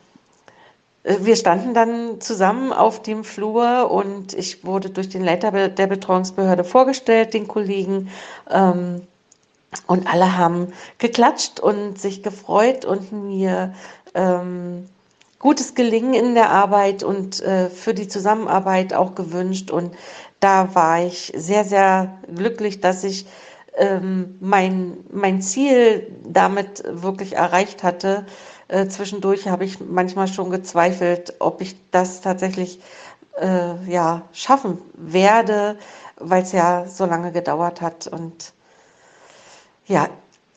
wir 1.04 1.36
standen 1.36 1.74
dann 1.74 2.22
zusammen 2.22 2.72
auf 2.72 3.02
dem 3.02 3.24
Flur 3.24 3.90
und 3.90 4.34
ich 4.34 4.64
wurde 4.64 4.92
durch 4.92 5.10
den 5.10 5.24
Leiter 5.24 5.70
der 5.70 5.88
Betreuungsbehörde 5.88 6.64
vorgestellt, 6.64 7.34
den 7.34 7.48
Kollegen. 7.48 8.10
Ähm, 8.50 9.02
und 9.88 10.06
alle 10.06 10.38
haben 10.38 10.74
geklatscht 10.98 11.60
und 11.60 12.00
sich 12.00 12.24
gefreut 12.24 12.86
und 12.86 13.12
mir 13.12 13.74
ähm, 14.14 14.90
gutes 15.42 15.74
Gelingen 15.74 16.14
in 16.14 16.36
der 16.36 16.52
Arbeit 16.52 17.04
und 17.04 17.42
äh, 17.42 17.70
für 17.70 17.96
die 17.96 18.08
Zusammenarbeit 18.08 18.94
auch 18.94 19.16
gewünscht. 19.16 19.72
Und 19.72 19.96
da 20.40 20.74
war 20.76 21.04
ich 21.04 21.34
sehr, 21.36 21.66
sehr 21.66 22.20
glücklich, 22.34 22.80
dass 22.80 23.04
ich 23.04 23.26
ähm, 23.76 24.38
mein, 24.40 24.98
mein 25.12 25.42
Ziel 25.42 26.16
damit 26.24 26.84
wirklich 26.88 27.34
erreicht 27.34 27.82
hatte. 27.82 28.28
Äh, 28.68 28.88
zwischendurch 28.88 29.48
habe 29.48 29.66
ich 29.66 29.80
manchmal 29.80 30.28
schon 30.28 30.52
gezweifelt, 30.52 31.34
ob 31.40 31.62
ich 31.62 31.76
das 31.90 32.22
tatsächlich 32.22 32.80
äh, 33.40 33.74
ja, 33.90 34.22
schaffen 34.34 34.78
werde, 34.94 35.76
weil 36.18 36.44
es 36.44 36.52
ja 36.52 36.86
so 36.86 37.06
lange 37.06 37.32
gedauert 37.32 37.82
hat. 37.82 38.06
Und 38.06 38.54
ja, 39.88 40.08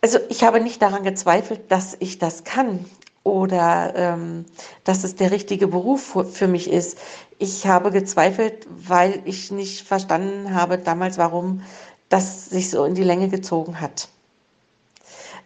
also 0.03 0.19
ich 0.29 0.45
habe 0.45 0.61
nicht 0.61 0.83
daran 0.83 1.05
gezweifelt, 1.05 1.73
dass 1.73 1.97
ich 2.01 2.19
das 2.19 2.45
kann 2.45 2.85
oder 3.25 3.93
ähm, 3.97 4.45
dass 4.85 5.03
es 5.03 5.17
der 5.17 5.33
richtige 5.33 5.67
Beruf 5.67 6.17
für 6.33 6.47
mich 6.47 6.71
ist. 6.71 6.99
Ich 7.39 7.67
habe 7.67 7.91
gezweifelt, 7.91 8.67
weil 8.69 9.23
ich 9.25 9.51
nicht 9.51 9.87
verstanden 9.87 10.55
habe 10.55 10.79
damals, 10.79 11.19
warum 11.19 11.63
das 12.11 12.47
sich 12.47 12.71
so 12.71 12.85
in 12.85 12.95
die 12.95 13.03
Länge 13.03 13.29
gezogen 13.29 13.81
hat. 13.81 14.09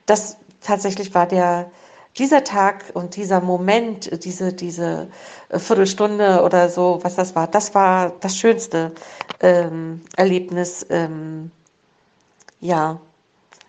Das 0.07 0.37
tatsächlich 0.61 1.15
war 1.15 1.27
der, 1.27 1.71
dieser 2.19 2.43
Tag 2.45 2.87
und 2.95 3.17
dieser 3.17 3.41
Moment, 3.41 4.25
diese, 4.25 4.53
diese 4.53 5.09
äh, 5.49 5.59
Viertelstunde 5.59 6.43
oder 6.43 6.69
so, 6.69 6.99
was 7.03 7.15
das 7.15 7.35
war, 7.37 7.47
das 7.47 7.75
war 7.75 8.11
das 8.21 8.37
schönste 8.37 8.93
ähm, 9.41 10.03
Erlebnis, 10.17 10.85
ähm, 10.91 11.53
ja, 12.61 13.01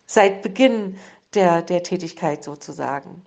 seit 0.07 0.41
Beginn 0.41 0.97
der, 1.35 1.61
der 1.61 1.83
Tätigkeit 1.83 2.43
sozusagen. 2.43 3.23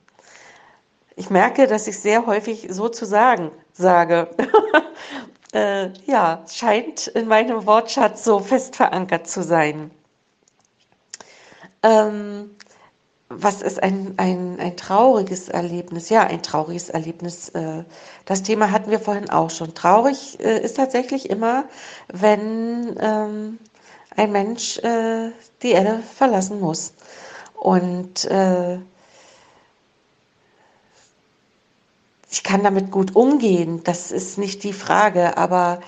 Ich 1.16 1.30
merke, 1.30 1.66
dass 1.66 1.86
ich 1.86 1.98
sehr 1.98 2.26
häufig 2.26 2.68
sozusagen 2.70 3.50
sage. 3.72 4.30
äh, 5.52 5.90
ja, 6.06 6.44
scheint 6.50 7.08
in 7.08 7.28
meinem 7.28 7.66
Wortschatz 7.66 8.24
so 8.24 8.38
fest 8.38 8.76
verankert 8.76 9.26
zu 9.28 9.42
sein. 9.42 9.90
Ähm, 11.82 12.50
was 13.28 13.62
ist 13.62 13.82
ein, 13.82 14.14
ein, 14.18 14.58
ein 14.60 14.76
trauriges 14.76 15.48
Erlebnis? 15.48 16.08
Ja, 16.08 16.24
ein 16.24 16.42
trauriges 16.42 16.90
Erlebnis. 16.90 17.48
Äh, 17.50 17.84
das 18.24 18.42
Thema 18.42 18.70
hatten 18.70 18.90
wir 18.90 19.00
vorhin 19.00 19.30
auch 19.30 19.50
schon. 19.50 19.74
Traurig 19.74 20.38
äh, 20.40 20.60
ist 20.60 20.76
tatsächlich 20.76 21.30
immer, 21.30 21.64
wenn 22.12 22.96
ähm, 23.00 23.58
ein 24.16 24.32
Mensch 24.32 24.78
äh, 24.78 25.30
die 25.62 25.72
Erde 25.72 26.02
verlassen 26.14 26.60
muss. 26.60 26.92
Und 27.54 28.28
ich 32.32 32.42
kann 32.42 32.64
damit 32.64 32.90
gut 32.90 33.14
umgehen, 33.14 33.84
das 33.84 34.10
ist 34.10 34.38
nicht 34.38 34.64
die 34.64 34.72
Frage, 34.72 35.36
aber 35.36 35.82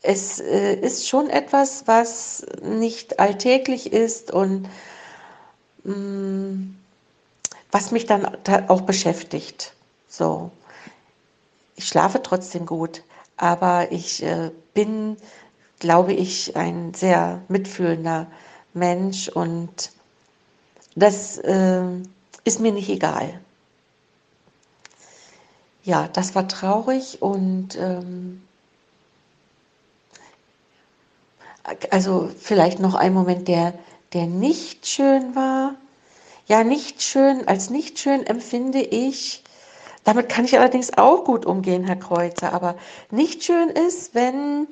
es 0.00 0.40
äh, 0.40 0.74
ist 0.74 1.06
schon 1.06 1.28
etwas, 1.28 1.86
was 1.86 2.46
nicht 2.62 3.20
alltäglich 3.20 3.92
ist 3.92 4.32
und 4.32 4.66
mh, 5.84 5.94
mm, 5.94 6.76
was 7.70 7.90
mich 7.90 8.06
dann 8.06 8.26
auch 8.68 8.80
beschäftigt. 8.80 9.74
So. 10.08 10.50
Ich 11.76 11.86
schlafe 11.86 12.22
trotzdem 12.22 12.64
gut, 12.64 13.02
aber 13.36 13.92
ich 13.92 14.22
äh, 14.22 14.50
bin, 14.72 15.18
glaube 15.80 16.14
ich, 16.14 16.56
ein 16.56 16.94
sehr 16.94 17.42
mitfühlender 17.48 18.26
Mensch 18.72 19.28
und 19.28 19.92
das 20.96 21.36
äh, 21.38 21.82
ist 22.44 22.58
mir 22.58 22.72
nicht 22.72 22.88
egal 22.88 23.38
ja, 25.84 26.08
das 26.12 26.34
war 26.34 26.48
traurig 26.48 27.22
und 27.22 27.76
ähm, 27.76 28.42
also 31.90 32.30
vielleicht 32.38 32.80
noch 32.80 32.94
ein 32.94 33.14
Moment, 33.14 33.48
der, 33.48 33.74
der 34.12 34.26
nicht 34.26 34.86
schön 34.86 35.34
war. 35.34 35.74
Ja, 36.46 36.64
nicht 36.64 37.02
schön, 37.02 37.46
als 37.46 37.70
nicht 37.70 37.98
schön 37.98 38.26
empfinde 38.26 38.80
ich, 38.80 39.44
damit 40.04 40.28
kann 40.28 40.44
ich 40.44 40.58
allerdings 40.58 40.96
auch 40.96 41.24
gut 41.24 41.46
umgehen, 41.46 41.84
Herr 41.84 41.96
Kreuzer, 41.96 42.52
aber 42.52 42.76
nicht 43.10 43.44
schön 43.44 43.68
ist, 43.68 44.14
wenn 44.14 44.66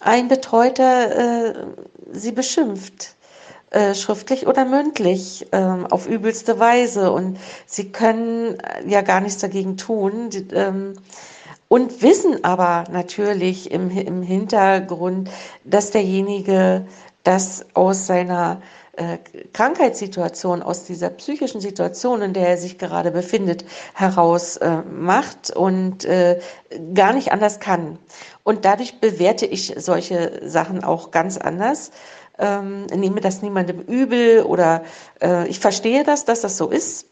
ein 0.00 0.28
Betreuter 0.28 1.54
äh, 1.54 1.66
Sie 2.12 2.32
beschimpft 2.32 3.14
äh, 3.70 3.94
schriftlich 3.94 4.46
oder 4.46 4.64
mündlich, 4.64 5.46
äh, 5.52 5.58
auf 5.58 6.08
übelste 6.08 6.58
Weise. 6.58 7.12
Und 7.12 7.38
sie 7.66 7.92
können 7.92 8.58
äh, 8.60 8.88
ja 8.88 9.02
gar 9.02 9.20
nichts 9.20 9.40
dagegen 9.40 9.76
tun. 9.76 10.30
Die, 10.30 10.46
ähm, 10.54 10.94
und 11.68 12.00
wissen 12.00 12.44
aber 12.44 12.84
natürlich 12.90 13.70
im, 13.70 13.90
im 13.90 14.22
Hintergrund, 14.22 15.28
dass 15.64 15.90
derjenige 15.90 16.86
das 17.24 17.66
aus 17.74 18.06
seiner 18.06 18.62
äh, 18.98 19.18
Krankheitssituation, 19.52 20.62
aus 20.62 20.84
dieser 20.84 21.10
psychischen 21.10 21.60
Situation, 21.60 22.22
in 22.22 22.32
der 22.32 22.48
er 22.48 22.56
sich 22.56 22.78
gerade 22.78 23.10
befindet, 23.10 23.64
heraus 23.94 24.56
äh, 24.56 24.82
macht 24.90 25.50
und 25.50 26.04
äh, 26.04 26.40
gar 26.94 27.12
nicht 27.12 27.32
anders 27.32 27.60
kann. 27.60 27.98
Und 28.42 28.64
dadurch 28.64 28.98
bewerte 28.98 29.46
ich 29.46 29.74
solche 29.76 30.40
Sachen 30.48 30.82
auch 30.82 31.10
ganz 31.10 31.36
anders 31.36 31.92
ähm, 32.38 32.86
nehme 32.86 33.20
das 33.20 33.42
niemandem 33.42 33.80
übel 33.80 34.42
oder 34.42 34.84
äh, 35.20 35.48
ich 35.48 35.58
verstehe 35.58 36.04
das, 36.04 36.24
dass 36.24 36.40
das 36.40 36.56
so 36.56 36.68
ist. 36.68 37.06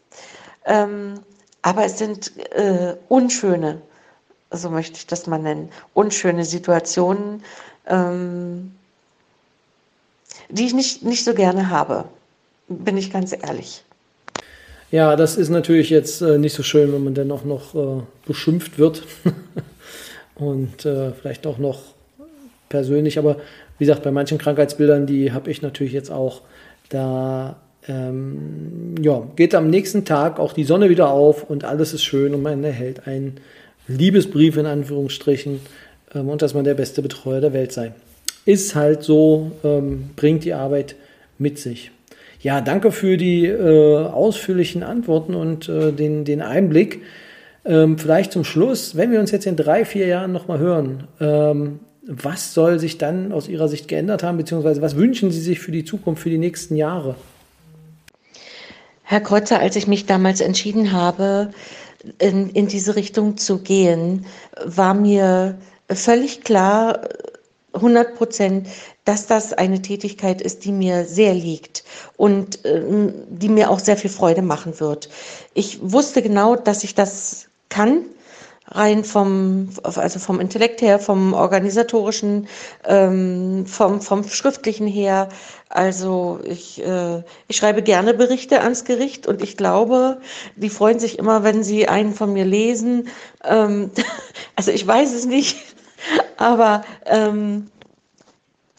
Ähm, 0.65 1.19
aber 1.61 1.85
es 1.85 1.97
sind 1.97 2.31
äh, 2.53 2.95
unschöne, 3.09 3.81
so 4.51 4.69
möchte 4.69 4.97
ich 4.97 5.07
das 5.07 5.27
mal 5.27 5.39
nennen, 5.39 5.69
unschöne 5.93 6.45
Situationen, 6.45 7.43
ähm, 7.87 8.71
die 10.49 10.65
ich 10.65 10.73
nicht, 10.73 11.03
nicht 11.03 11.25
so 11.25 11.33
gerne 11.33 11.69
habe, 11.69 12.05
bin 12.69 12.97
ich 12.97 13.11
ganz 13.11 13.33
ehrlich. 13.33 13.83
Ja, 14.91 15.17
das 15.17 15.35
ist 15.35 15.49
natürlich 15.49 15.89
jetzt 15.89 16.21
äh, 16.21 16.37
nicht 16.37 16.53
so 16.53 16.63
schön, 16.63 16.93
wenn 16.93 17.03
man 17.03 17.13
dann 17.13 17.31
auch 17.31 17.43
noch 17.43 17.75
äh, 17.75 18.01
beschimpft 18.25 18.79
wird 18.79 19.03
und 20.35 20.85
äh, 20.85 21.11
vielleicht 21.11 21.45
auch 21.45 21.57
noch 21.57 21.79
persönlich, 22.69 23.19
aber 23.19 23.37
wie 23.77 23.85
gesagt, 23.85 24.03
bei 24.03 24.11
manchen 24.11 24.37
Krankheitsbildern, 24.37 25.05
die 25.05 25.31
habe 25.31 25.51
ich 25.51 25.61
natürlich 25.61 25.93
jetzt 25.93 26.11
auch, 26.11 26.41
da 26.89 27.57
ähm, 27.87 28.95
ja, 29.01 29.23
geht 29.35 29.55
am 29.55 29.69
nächsten 29.69 30.05
Tag 30.05 30.39
auch 30.39 30.53
die 30.53 30.63
Sonne 30.63 30.89
wieder 30.89 31.09
auf 31.09 31.49
und 31.49 31.63
alles 31.63 31.93
ist 31.93 32.03
schön 32.03 32.33
und 32.33 32.41
man 32.41 32.63
erhält 32.63 33.07
einen 33.07 33.39
Liebesbrief 33.87 34.57
in 34.57 34.65
Anführungsstrichen 34.65 35.59
ähm, 36.13 36.29
und 36.29 36.41
dass 36.41 36.53
man 36.53 36.63
der 36.63 36.73
beste 36.73 37.01
Betreuer 37.01 37.41
der 37.41 37.53
Welt 37.53 37.71
sei. 37.71 37.93
Ist 38.45 38.75
halt 38.75 39.03
so, 39.03 39.51
ähm, 39.63 40.11
bringt 40.15 40.43
die 40.43 40.53
Arbeit 40.53 40.95
mit 41.37 41.59
sich. 41.59 41.91
Ja, 42.39 42.61
danke 42.61 42.91
für 42.91 43.17
die 43.17 43.45
äh, 43.45 44.05
ausführlichen 44.05 44.83
Antworten 44.83 45.33
und 45.33 45.67
äh, 45.69 45.91
den, 45.91 46.23
den 46.23 46.41
Einblick. 46.41 47.01
Ähm, 47.65 47.97
vielleicht 47.97 48.31
zum 48.31 48.43
Schluss, 48.43 48.95
wenn 48.95 49.11
wir 49.11 49.19
uns 49.19 49.31
jetzt 49.31 49.45
in 49.45 49.55
drei, 49.55 49.83
vier 49.83 50.07
Jahren 50.07 50.31
nochmal 50.31 50.59
hören, 50.59 51.03
ähm, 51.19 51.79
was 52.07 52.53
soll 52.53 52.79
sich 52.79 52.97
dann 52.97 53.31
aus 53.31 53.47
Ihrer 53.47 53.67
Sicht 53.67 53.87
geändert 53.87 54.23
haben, 54.23 54.37
beziehungsweise 54.37 54.81
was 54.81 54.95
wünschen 54.95 55.31
Sie 55.31 55.41
sich 55.41 55.59
für 55.59 55.71
die 55.71 55.83
Zukunft, 55.83 56.23
für 56.23 56.29
die 56.29 56.37
nächsten 56.37 56.75
Jahre? 56.75 57.15
Herr 59.03 59.21
Kreuzer, 59.21 59.59
als 59.59 59.75
ich 59.75 59.87
mich 59.87 60.05
damals 60.05 60.41
entschieden 60.41 60.91
habe, 60.91 61.51
in, 62.19 62.49
in 62.49 62.67
diese 62.67 62.95
Richtung 62.95 63.37
zu 63.37 63.59
gehen, 63.59 64.25
war 64.65 64.93
mir 64.93 65.57
völlig 65.89 66.43
klar, 66.43 67.01
100 67.73 68.15
Prozent, 68.15 68.67
dass 69.05 69.27
das 69.27 69.53
eine 69.53 69.81
Tätigkeit 69.81 70.41
ist, 70.41 70.65
die 70.65 70.71
mir 70.71 71.05
sehr 71.05 71.33
liegt 71.33 71.83
und 72.17 72.65
äh, 72.65 72.81
die 73.29 73.49
mir 73.49 73.69
auch 73.69 73.79
sehr 73.79 73.97
viel 73.97 74.09
Freude 74.09 74.41
machen 74.41 74.79
wird. 74.79 75.09
Ich 75.53 75.79
wusste 75.81 76.21
genau, 76.21 76.55
dass 76.55 76.83
ich 76.83 76.95
das 76.95 77.47
kann 77.69 78.03
rein 78.71 79.03
vom, 79.03 79.69
also 79.83 80.19
vom 80.19 80.39
Intellekt 80.39 80.81
her, 80.81 80.99
vom 80.99 81.33
organisatorischen, 81.33 82.47
ähm, 82.85 83.65
vom, 83.65 84.01
vom 84.01 84.23
schriftlichen 84.27 84.87
her. 84.87 85.29
Also 85.69 86.39
ich, 86.43 86.83
äh, 86.83 87.23
ich 87.47 87.57
schreibe 87.57 87.81
gerne 87.81 88.13
Berichte 88.13 88.61
ans 88.61 88.85
Gericht 88.85 89.27
und 89.27 89.41
ich 89.41 89.57
glaube, 89.57 90.19
die 90.55 90.69
freuen 90.69 90.99
sich 90.99 91.19
immer, 91.19 91.43
wenn 91.43 91.63
sie 91.63 91.87
einen 91.87 92.13
von 92.13 92.33
mir 92.33 92.45
lesen. 92.45 93.09
Ähm, 93.43 93.91
also 94.55 94.71
ich 94.71 94.85
weiß 94.85 95.13
es 95.13 95.25
nicht, 95.25 95.57
aber 96.37 96.83
ähm, 97.05 97.69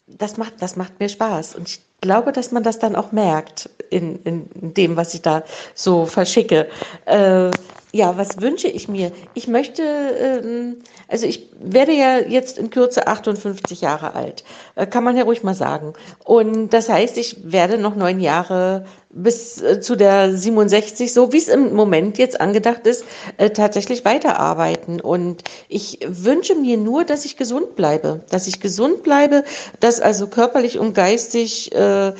das 0.06 0.36
macht, 0.36 0.54
das 0.60 0.76
macht 0.76 0.98
mir 1.00 1.08
Spaß 1.08 1.54
und 1.54 1.68
ich 1.68 1.80
glaube, 2.00 2.32
dass 2.32 2.52
man 2.52 2.62
das 2.62 2.78
dann 2.78 2.94
auch 2.94 3.12
merkt 3.12 3.68
in, 3.90 4.22
in 4.22 4.48
dem, 4.74 4.96
was 4.96 5.14
ich 5.14 5.22
da 5.22 5.42
so 5.74 6.06
verschicke. 6.06 6.68
Äh, 7.06 7.50
ja, 7.92 8.16
was 8.18 8.40
wünsche 8.40 8.68
ich 8.68 8.88
mir? 8.88 9.12
Ich 9.34 9.48
möchte, 9.48 9.82
ähm, 9.82 10.76
also 11.08 11.26
ich 11.26 11.48
werde 11.58 11.92
ja 11.92 12.18
jetzt 12.18 12.58
in 12.58 12.70
Kürze 12.70 13.06
58 13.06 13.80
Jahre 13.80 14.14
alt, 14.14 14.44
äh, 14.74 14.86
kann 14.86 15.04
man 15.04 15.16
ja 15.16 15.24
ruhig 15.24 15.42
mal 15.42 15.54
sagen. 15.54 15.94
Und 16.24 16.72
das 16.72 16.88
heißt, 16.88 17.16
ich 17.16 17.52
werde 17.52 17.78
noch 17.78 17.96
neun 17.96 18.20
Jahre 18.20 18.84
bis 19.10 19.60
äh, 19.62 19.80
zu 19.80 19.96
der 19.96 20.36
67, 20.36 21.12
so 21.12 21.32
wie 21.32 21.38
es 21.38 21.48
im 21.48 21.74
Moment 21.74 22.18
jetzt 22.18 22.40
angedacht 22.40 22.86
ist, 22.86 23.04
äh, 23.38 23.50
tatsächlich 23.50 24.04
weiterarbeiten. 24.04 25.00
Und 25.00 25.44
ich 25.68 26.00
wünsche 26.06 26.54
mir 26.54 26.76
nur, 26.76 27.04
dass 27.04 27.24
ich 27.24 27.36
gesund 27.36 27.74
bleibe, 27.74 28.20
dass 28.30 28.46
ich 28.46 28.60
gesund 28.60 29.02
bleibe, 29.02 29.44
dass 29.80 30.00
also 30.00 30.26
körperlich 30.26 30.78
und 30.78 30.92
geistig 30.92 31.72
äh, 31.72 32.12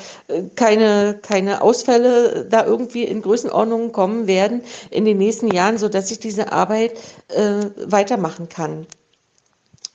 keine, 0.56 1.18
keine 1.20 1.60
Ausfälle 1.60 2.46
da 2.48 2.64
irgendwie 2.64 3.04
in 3.04 3.20
Größenordnungen 3.20 3.92
kommen 3.92 4.26
werden 4.26 4.62
in 4.90 5.04
den 5.04 5.18
nächsten 5.18 5.52
Jahren, 5.52 5.78
so 5.78 5.88
dass 5.88 6.10
ich 6.10 6.20
diese 6.20 6.52
Arbeit 6.52 6.92
äh, 7.28 7.66
weitermachen 7.84 8.48
kann. 8.48 8.86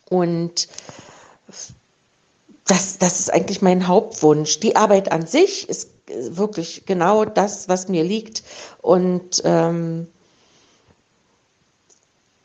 Und 0.09 0.67
das, 2.67 2.97
das 2.99 3.19
ist 3.19 3.33
eigentlich 3.33 3.61
mein 3.61 3.87
Hauptwunsch. 3.87 4.59
Die 4.59 4.75
Arbeit 4.75 5.11
an 5.11 5.25
sich 5.25 5.67
ist 5.67 5.89
wirklich 6.07 6.85
genau 6.85 7.25
das, 7.25 7.69
was 7.69 7.87
mir 7.87 8.03
liegt. 8.03 8.43
Und 8.81 9.41
ähm, 9.45 10.07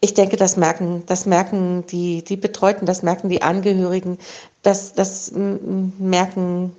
ich 0.01 0.15
denke, 0.15 0.37
das 0.37 0.57
merken, 0.57 1.03
das 1.07 1.27
merken 1.27 1.85
die, 1.87 2.23
die 2.23 2.37
Betreuten, 2.37 2.87
das 2.87 3.03
merken 3.03 3.29
die 3.29 3.43
Angehörigen, 3.43 4.19
das, 4.63 4.93
das 4.93 5.33
merken, 5.33 6.77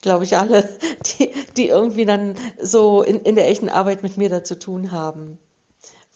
glaube 0.00 0.24
ich, 0.24 0.36
alle, 0.36 0.68
die, 1.18 1.32
die 1.56 1.68
irgendwie 1.68 2.06
dann 2.06 2.36
so 2.60 3.02
in, 3.02 3.20
in 3.20 3.34
der 3.34 3.48
echten 3.48 3.68
Arbeit 3.68 4.02
mit 4.02 4.16
mir 4.16 4.30
da 4.30 4.42
zu 4.42 4.58
tun 4.58 4.90
haben. 4.92 5.38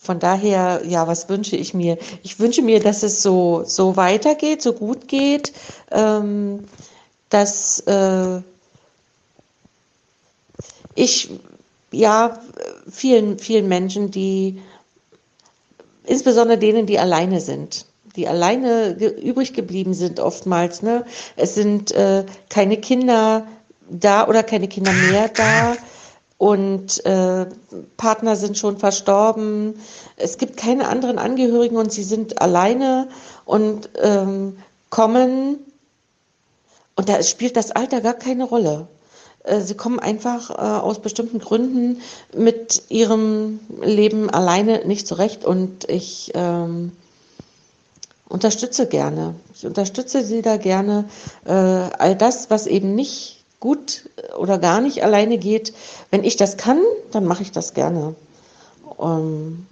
Von 0.02 0.18
daher, 0.18 0.80
ja, 0.86 1.06
was 1.06 1.28
wünsche 1.28 1.56
ich 1.56 1.74
mir? 1.74 1.98
Ich 2.22 2.40
wünsche 2.40 2.62
mir, 2.62 2.80
dass 2.80 3.02
es 3.02 3.22
so, 3.22 3.64
so 3.66 3.96
weitergeht, 3.96 4.62
so 4.62 4.72
gut 4.72 5.08
geht, 5.08 5.52
ähm, 5.90 6.64
dass 7.28 7.80
äh, 7.80 8.40
ich, 11.01 11.30
ja, 11.92 12.38
vielen, 12.90 13.38
vielen 13.38 13.68
Menschen, 13.68 14.11
die, 14.11 14.61
insbesondere 16.05 16.59
denen, 16.59 16.86
die 16.86 16.98
alleine 16.98 17.40
sind, 17.40 17.86
die 18.16 18.28
alleine 18.28 18.96
ge 18.96 19.09
übrig 19.09 19.55
geblieben 19.55 19.94
sind 19.94 20.20
oftmals, 20.20 20.82
ne? 20.82 21.05
Es 21.36 21.55
sind 21.55 21.92
äh, 21.92 22.26
keine 22.48 22.76
Kinder 22.76 23.46
da 23.88 24.28
oder 24.28 24.42
keine 24.42 24.68
Kinder 24.68 24.92
mehr 24.92 25.28
da 25.28 25.76
und 26.36 27.05
äh, 27.07 27.46
Partner 27.96 28.36
sind 28.36 28.59
schon 28.59 28.78
verstorben. 28.78 29.80
Es 30.16 30.38
gibt 30.38 30.57
keine 30.57 30.88
anderen 30.88 31.18
Angehörigen 31.18 31.76
und 31.76 31.92
sie 31.92 32.05
sind 32.05 32.40
alleine 32.42 33.09
und 33.46 33.88
ähm, 34.03 34.59
kommen 34.90 35.61
und 36.94 37.09
da 37.09 37.22
spielt 37.22 37.57
das 37.57 37.70
Alter 37.70 38.01
gar 38.01 38.14
keine 38.14 38.44
Rolle. 38.44 38.86
Äh, 39.45 39.61
sie 39.61 39.74
kommen 39.74 39.99
einfach 39.99 40.51
äh, 40.51 40.55
aus 40.55 41.01
bestimmten 41.01 41.38
Gründen 41.38 42.01
mit 42.36 42.82
ihrem 42.88 43.61
Leben 43.82 44.30
alleine 44.30 44.86
nicht 44.86 45.07
zurecht 45.07 45.45
und 45.45 45.88
ich 45.88 46.32
ähm, 46.34 46.93
unterstütze 48.28 48.86
gerne. 48.86 49.34
Ich 49.55 49.66
unterstütze 49.66 50.24
sie 50.24 50.43
da 50.43 50.57
gerne. 50.57 51.07
Äh, 51.45 51.53
all 51.53 52.16
das, 52.16 52.51
was 52.51 52.66
eben 52.66 52.95
nicht 52.95 53.38
gut 53.59 54.09
oder 54.38 54.59
gar 54.59 54.80
nicht 54.80 55.03
alleine 55.05 55.38
geht, 55.38 55.74
wenn 56.11 56.24
ich 56.24 56.36
das 56.36 56.57
kann, 56.57 56.80
dann 57.11 57.26
mache 57.26 57.43
ich 57.43 57.53
das 57.53 57.74
gerne. 57.74 58.14
Ähm, 58.99 59.66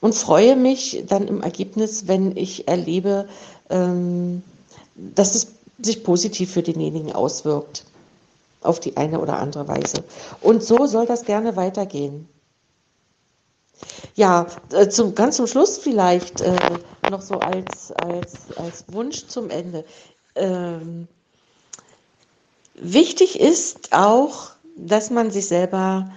und 0.00 0.14
freue 0.14 0.54
mich 0.54 1.04
dann 1.08 1.26
im 1.26 1.42
Ergebnis, 1.42 2.06
wenn 2.06 2.36
ich 2.36 2.68
erlebe, 2.68 3.28
ähm, 3.68 4.42
dass 4.94 5.34
es 5.34 5.48
sich 5.80 6.04
positiv 6.04 6.52
für 6.52 6.62
denjenigen 6.62 7.12
auswirkt 7.12 7.84
auf 8.62 8.80
die 8.80 8.96
eine 8.96 9.20
oder 9.20 9.38
andere 9.38 9.68
Weise. 9.68 10.04
Und 10.40 10.62
so 10.62 10.86
soll 10.86 11.06
das 11.06 11.24
gerne 11.24 11.56
weitergehen. 11.56 12.28
Ja, 14.14 14.46
äh, 14.72 14.88
zum, 14.88 15.14
ganz 15.14 15.36
zum 15.36 15.46
Schluss 15.46 15.78
vielleicht 15.78 16.40
äh, 16.40 16.56
noch 17.10 17.22
so 17.22 17.38
als, 17.38 17.92
als, 17.92 18.56
als 18.56 18.84
Wunsch 18.88 19.26
zum 19.26 19.50
Ende. 19.50 19.84
Ähm, 20.34 21.06
wichtig 22.74 23.38
ist 23.38 23.92
auch, 23.92 24.50
dass 24.76 25.10
man 25.10 25.30
sich 25.30 25.46
selber 25.46 26.10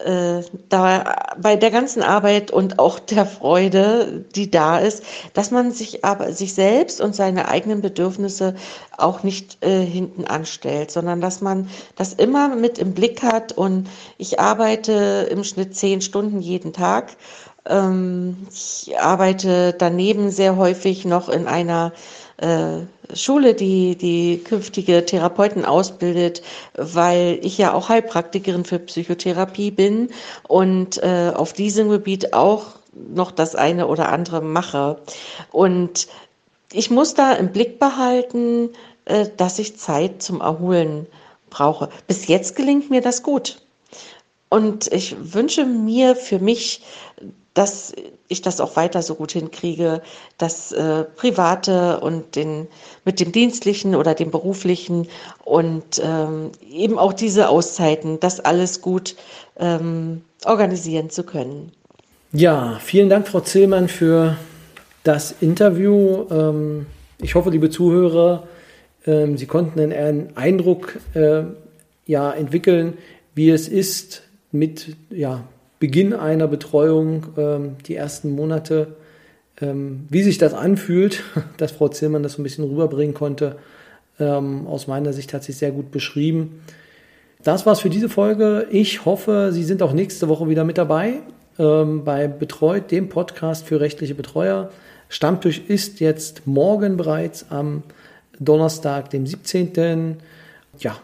äh, 0.00 0.42
da 0.68 1.14
bei 1.40 1.54
der 1.54 1.70
ganzen 1.70 2.02
Arbeit 2.02 2.50
und 2.50 2.80
auch 2.80 2.98
der 2.98 3.26
Freude, 3.26 4.24
die 4.34 4.50
da 4.50 4.78
ist, 4.78 5.04
dass 5.34 5.52
man 5.52 5.70
sich 5.70 6.04
aber 6.04 6.32
sich 6.32 6.54
selbst 6.54 7.00
und 7.00 7.14
seine 7.14 7.48
eigenen 7.48 7.80
Bedürfnisse 7.80 8.56
auch 8.98 9.22
nicht 9.22 9.64
äh, 9.64 9.84
hinten 9.84 10.24
anstellt, 10.24 10.90
sondern 10.90 11.20
dass 11.20 11.40
man 11.40 11.70
das 11.94 12.12
immer 12.12 12.48
mit 12.56 12.78
im 12.78 12.92
Blick 12.92 13.22
hat. 13.22 13.52
Und 13.52 13.88
ich 14.18 14.40
arbeite 14.40 15.28
im 15.30 15.44
Schnitt 15.44 15.76
zehn 15.76 16.00
Stunden 16.00 16.40
jeden 16.40 16.72
Tag. 16.72 17.16
Ähm, 17.66 18.48
ich 18.52 18.98
arbeite 18.98 19.74
daneben 19.78 20.30
sehr 20.30 20.56
häufig 20.56 21.04
noch 21.04 21.28
in 21.28 21.46
einer 21.46 21.92
Schule, 23.14 23.54
die 23.54 23.96
die 23.96 24.38
künftige 24.42 25.04
Therapeuten 25.04 25.64
ausbildet, 25.64 26.42
weil 26.74 27.38
ich 27.42 27.58
ja 27.58 27.72
auch 27.72 27.88
Heilpraktikerin 27.88 28.64
für 28.64 28.78
Psychotherapie 28.78 29.70
bin 29.70 30.08
und 30.48 31.02
äh, 31.02 31.32
auf 31.34 31.52
diesem 31.52 31.88
Gebiet 31.88 32.32
auch 32.32 32.66
noch 32.92 33.30
das 33.30 33.54
eine 33.54 33.86
oder 33.86 34.10
andere 34.10 34.40
mache. 34.40 34.98
Und 35.52 36.08
ich 36.72 36.90
muss 36.90 37.14
da 37.14 37.32
im 37.32 37.52
Blick 37.52 37.78
behalten, 37.78 38.70
äh, 39.04 39.26
dass 39.36 39.58
ich 39.58 39.76
Zeit 39.76 40.22
zum 40.22 40.40
Erholen 40.40 41.06
brauche. 41.50 41.88
Bis 42.06 42.26
jetzt 42.26 42.56
gelingt 42.56 42.90
mir 42.90 43.00
das 43.00 43.22
gut. 43.22 43.60
Und 44.48 44.92
ich 44.92 45.16
wünsche 45.20 45.64
mir 45.64 46.16
für 46.16 46.38
mich, 46.38 46.82
dass 47.54 47.92
ich 48.28 48.42
das 48.42 48.60
auch 48.60 48.76
weiter 48.76 49.02
so 49.02 49.14
gut 49.14 49.32
hinkriege, 49.32 50.02
das 50.38 50.72
äh, 50.72 51.04
Private 51.04 52.00
und 52.00 52.36
den, 52.36 52.68
mit 53.04 53.20
dem 53.20 53.32
Dienstlichen 53.32 53.94
oder 53.94 54.14
dem 54.14 54.30
Beruflichen 54.30 55.08
und 55.44 56.00
ähm, 56.02 56.50
eben 56.70 56.98
auch 56.98 57.12
diese 57.12 57.48
Auszeiten, 57.48 58.20
das 58.20 58.40
alles 58.40 58.80
gut 58.80 59.16
ähm, 59.58 60.22
organisieren 60.44 61.10
zu 61.10 61.24
können. 61.24 61.72
Ja, 62.32 62.78
vielen 62.82 63.08
Dank, 63.08 63.28
Frau 63.28 63.40
Zillmann, 63.40 63.88
für 63.88 64.36
das 65.04 65.34
Interview. 65.40 66.24
Ähm, 66.30 66.86
ich 67.18 67.34
hoffe, 67.34 67.50
liebe 67.50 67.70
Zuhörer, 67.70 68.48
ähm, 69.06 69.36
Sie 69.36 69.46
konnten 69.46 69.80
einen 69.80 70.36
Eindruck 70.36 70.98
äh, 71.14 71.42
ja, 72.06 72.32
entwickeln, 72.32 72.94
wie 73.34 73.50
es 73.50 73.68
ist, 73.68 74.22
mit 74.50 74.96
ja, 75.10 75.44
Beginn 75.78 76.12
einer 76.12 76.48
Betreuung, 76.48 77.26
ähm, 77.36 77.76
die 77.86 77.94
ersten 77.94 78.34
Monate, 78.34 78.96
ähm, 79.60 80.06
wie 80.08 80.22
sich 80.22 80.38
das 80.38 80.54
anfühlt, 80.54 81.22
dass 81.56 81.72
Frau 81.72 81.88
Zillmann 81.88 82.22
das 82.22 82.34
so 82.34 82.40
ein 82.40 82.44
bisschen 82.44 82.64
rüberbringen 82.64 83.14
konnte, 83.14 83.56
ähm, 84.18 84.66
aus 84.66 84.86
meiner 84.86 85.12
Sicht 85.12 85.34
hat 85.34 85.44
sich 85.44 85.56
sehr 85.56 85.72
gut 85.72 85.90
beschrieben. 85.90 86.62
Das 87.42 87.66
war's 87.66 87.80
für 87.80 87.90
diese 87.90 88.08
Folge. 88.08 88.66
Ich 88.70 89.04
hoffe, 89.04 89.50
Sie 89.52 89.64
sind 89.64 89.82
auch 89.82 89.92
nächste 89.92 90.28
Woche 90.28 90.48
wieder 90.48 90.64
mit 90.64 90.78
dabei 90.78 91.20
ähm, 91.58 92.04
bei 92.04 92.28
Betreut, 92.28 92.90
dem 92.90 93.08
Podcast 93.08 93.66
für 93.66 93.80
rechtliche 93.80 94.14
Betreuer. 94.14 94.70
Stammtisch 95.08 95.60
ist 95.68 96.00
jetzt 96.00 96.46
morgen 96.46 96.96
bereits 96.96 97.50
am 97.50 97.82
Donnerstag, 98.40 99.10
dem 99.10 99.26
17. 99.26 100.16
Ja, 100.78 100.96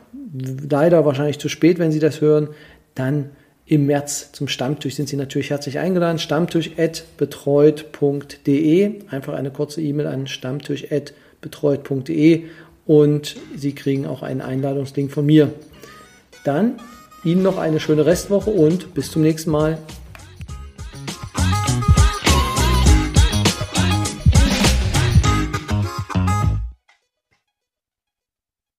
leider 0.69 1.05
wahrscheinlich 1.05 1.39
zu 1.39 1.49
spät, 1.49 1.79
wenn 1.79 1.93
Sie 1.93 2.01
das 2.01 2.21
hören. 2.21 2.49
Dann 2.95 3.31
im 3.71 3.87
März 3.87 4.31
zum 4.33 4.49
Stammtisch 4.49 4.97
sind 4.97 5.09
Sie 5.09 5.17
natürlich 5.17 5.51
herzlich 5.51 5.79
eingeladen. 5.79 6.19
Stammtisch.betreut.de. 6.19 8.95
Einfach 9.11 9.35
eine 9.35 9.53
kurze 9.53 9.81
E-Mail 9.81 10.09
an 10.09 10.27
stammtisch.betreut.de 10.27 12.47
und 12.87 13.37
Sie 13.57 13.73
kriegen 13.73 14.09
auch 14.09 14.25
einen 14.25 14.41
Einladungslink 14.41 15.13
von 15.13 15.25
mir. 15.25 15.53
Dann 16.45 16.81
Ihnen 17.23 17.45
noch 17.45 17.59
eine 17.59 17.79
schöne 17.79 18.07
Restwoche 18.07 18.51
und 18.51 18.93
bis 18.93 19.13
zum 19.13 19.23
nächsten 19.23 19.53
Mal. 19.53 19.79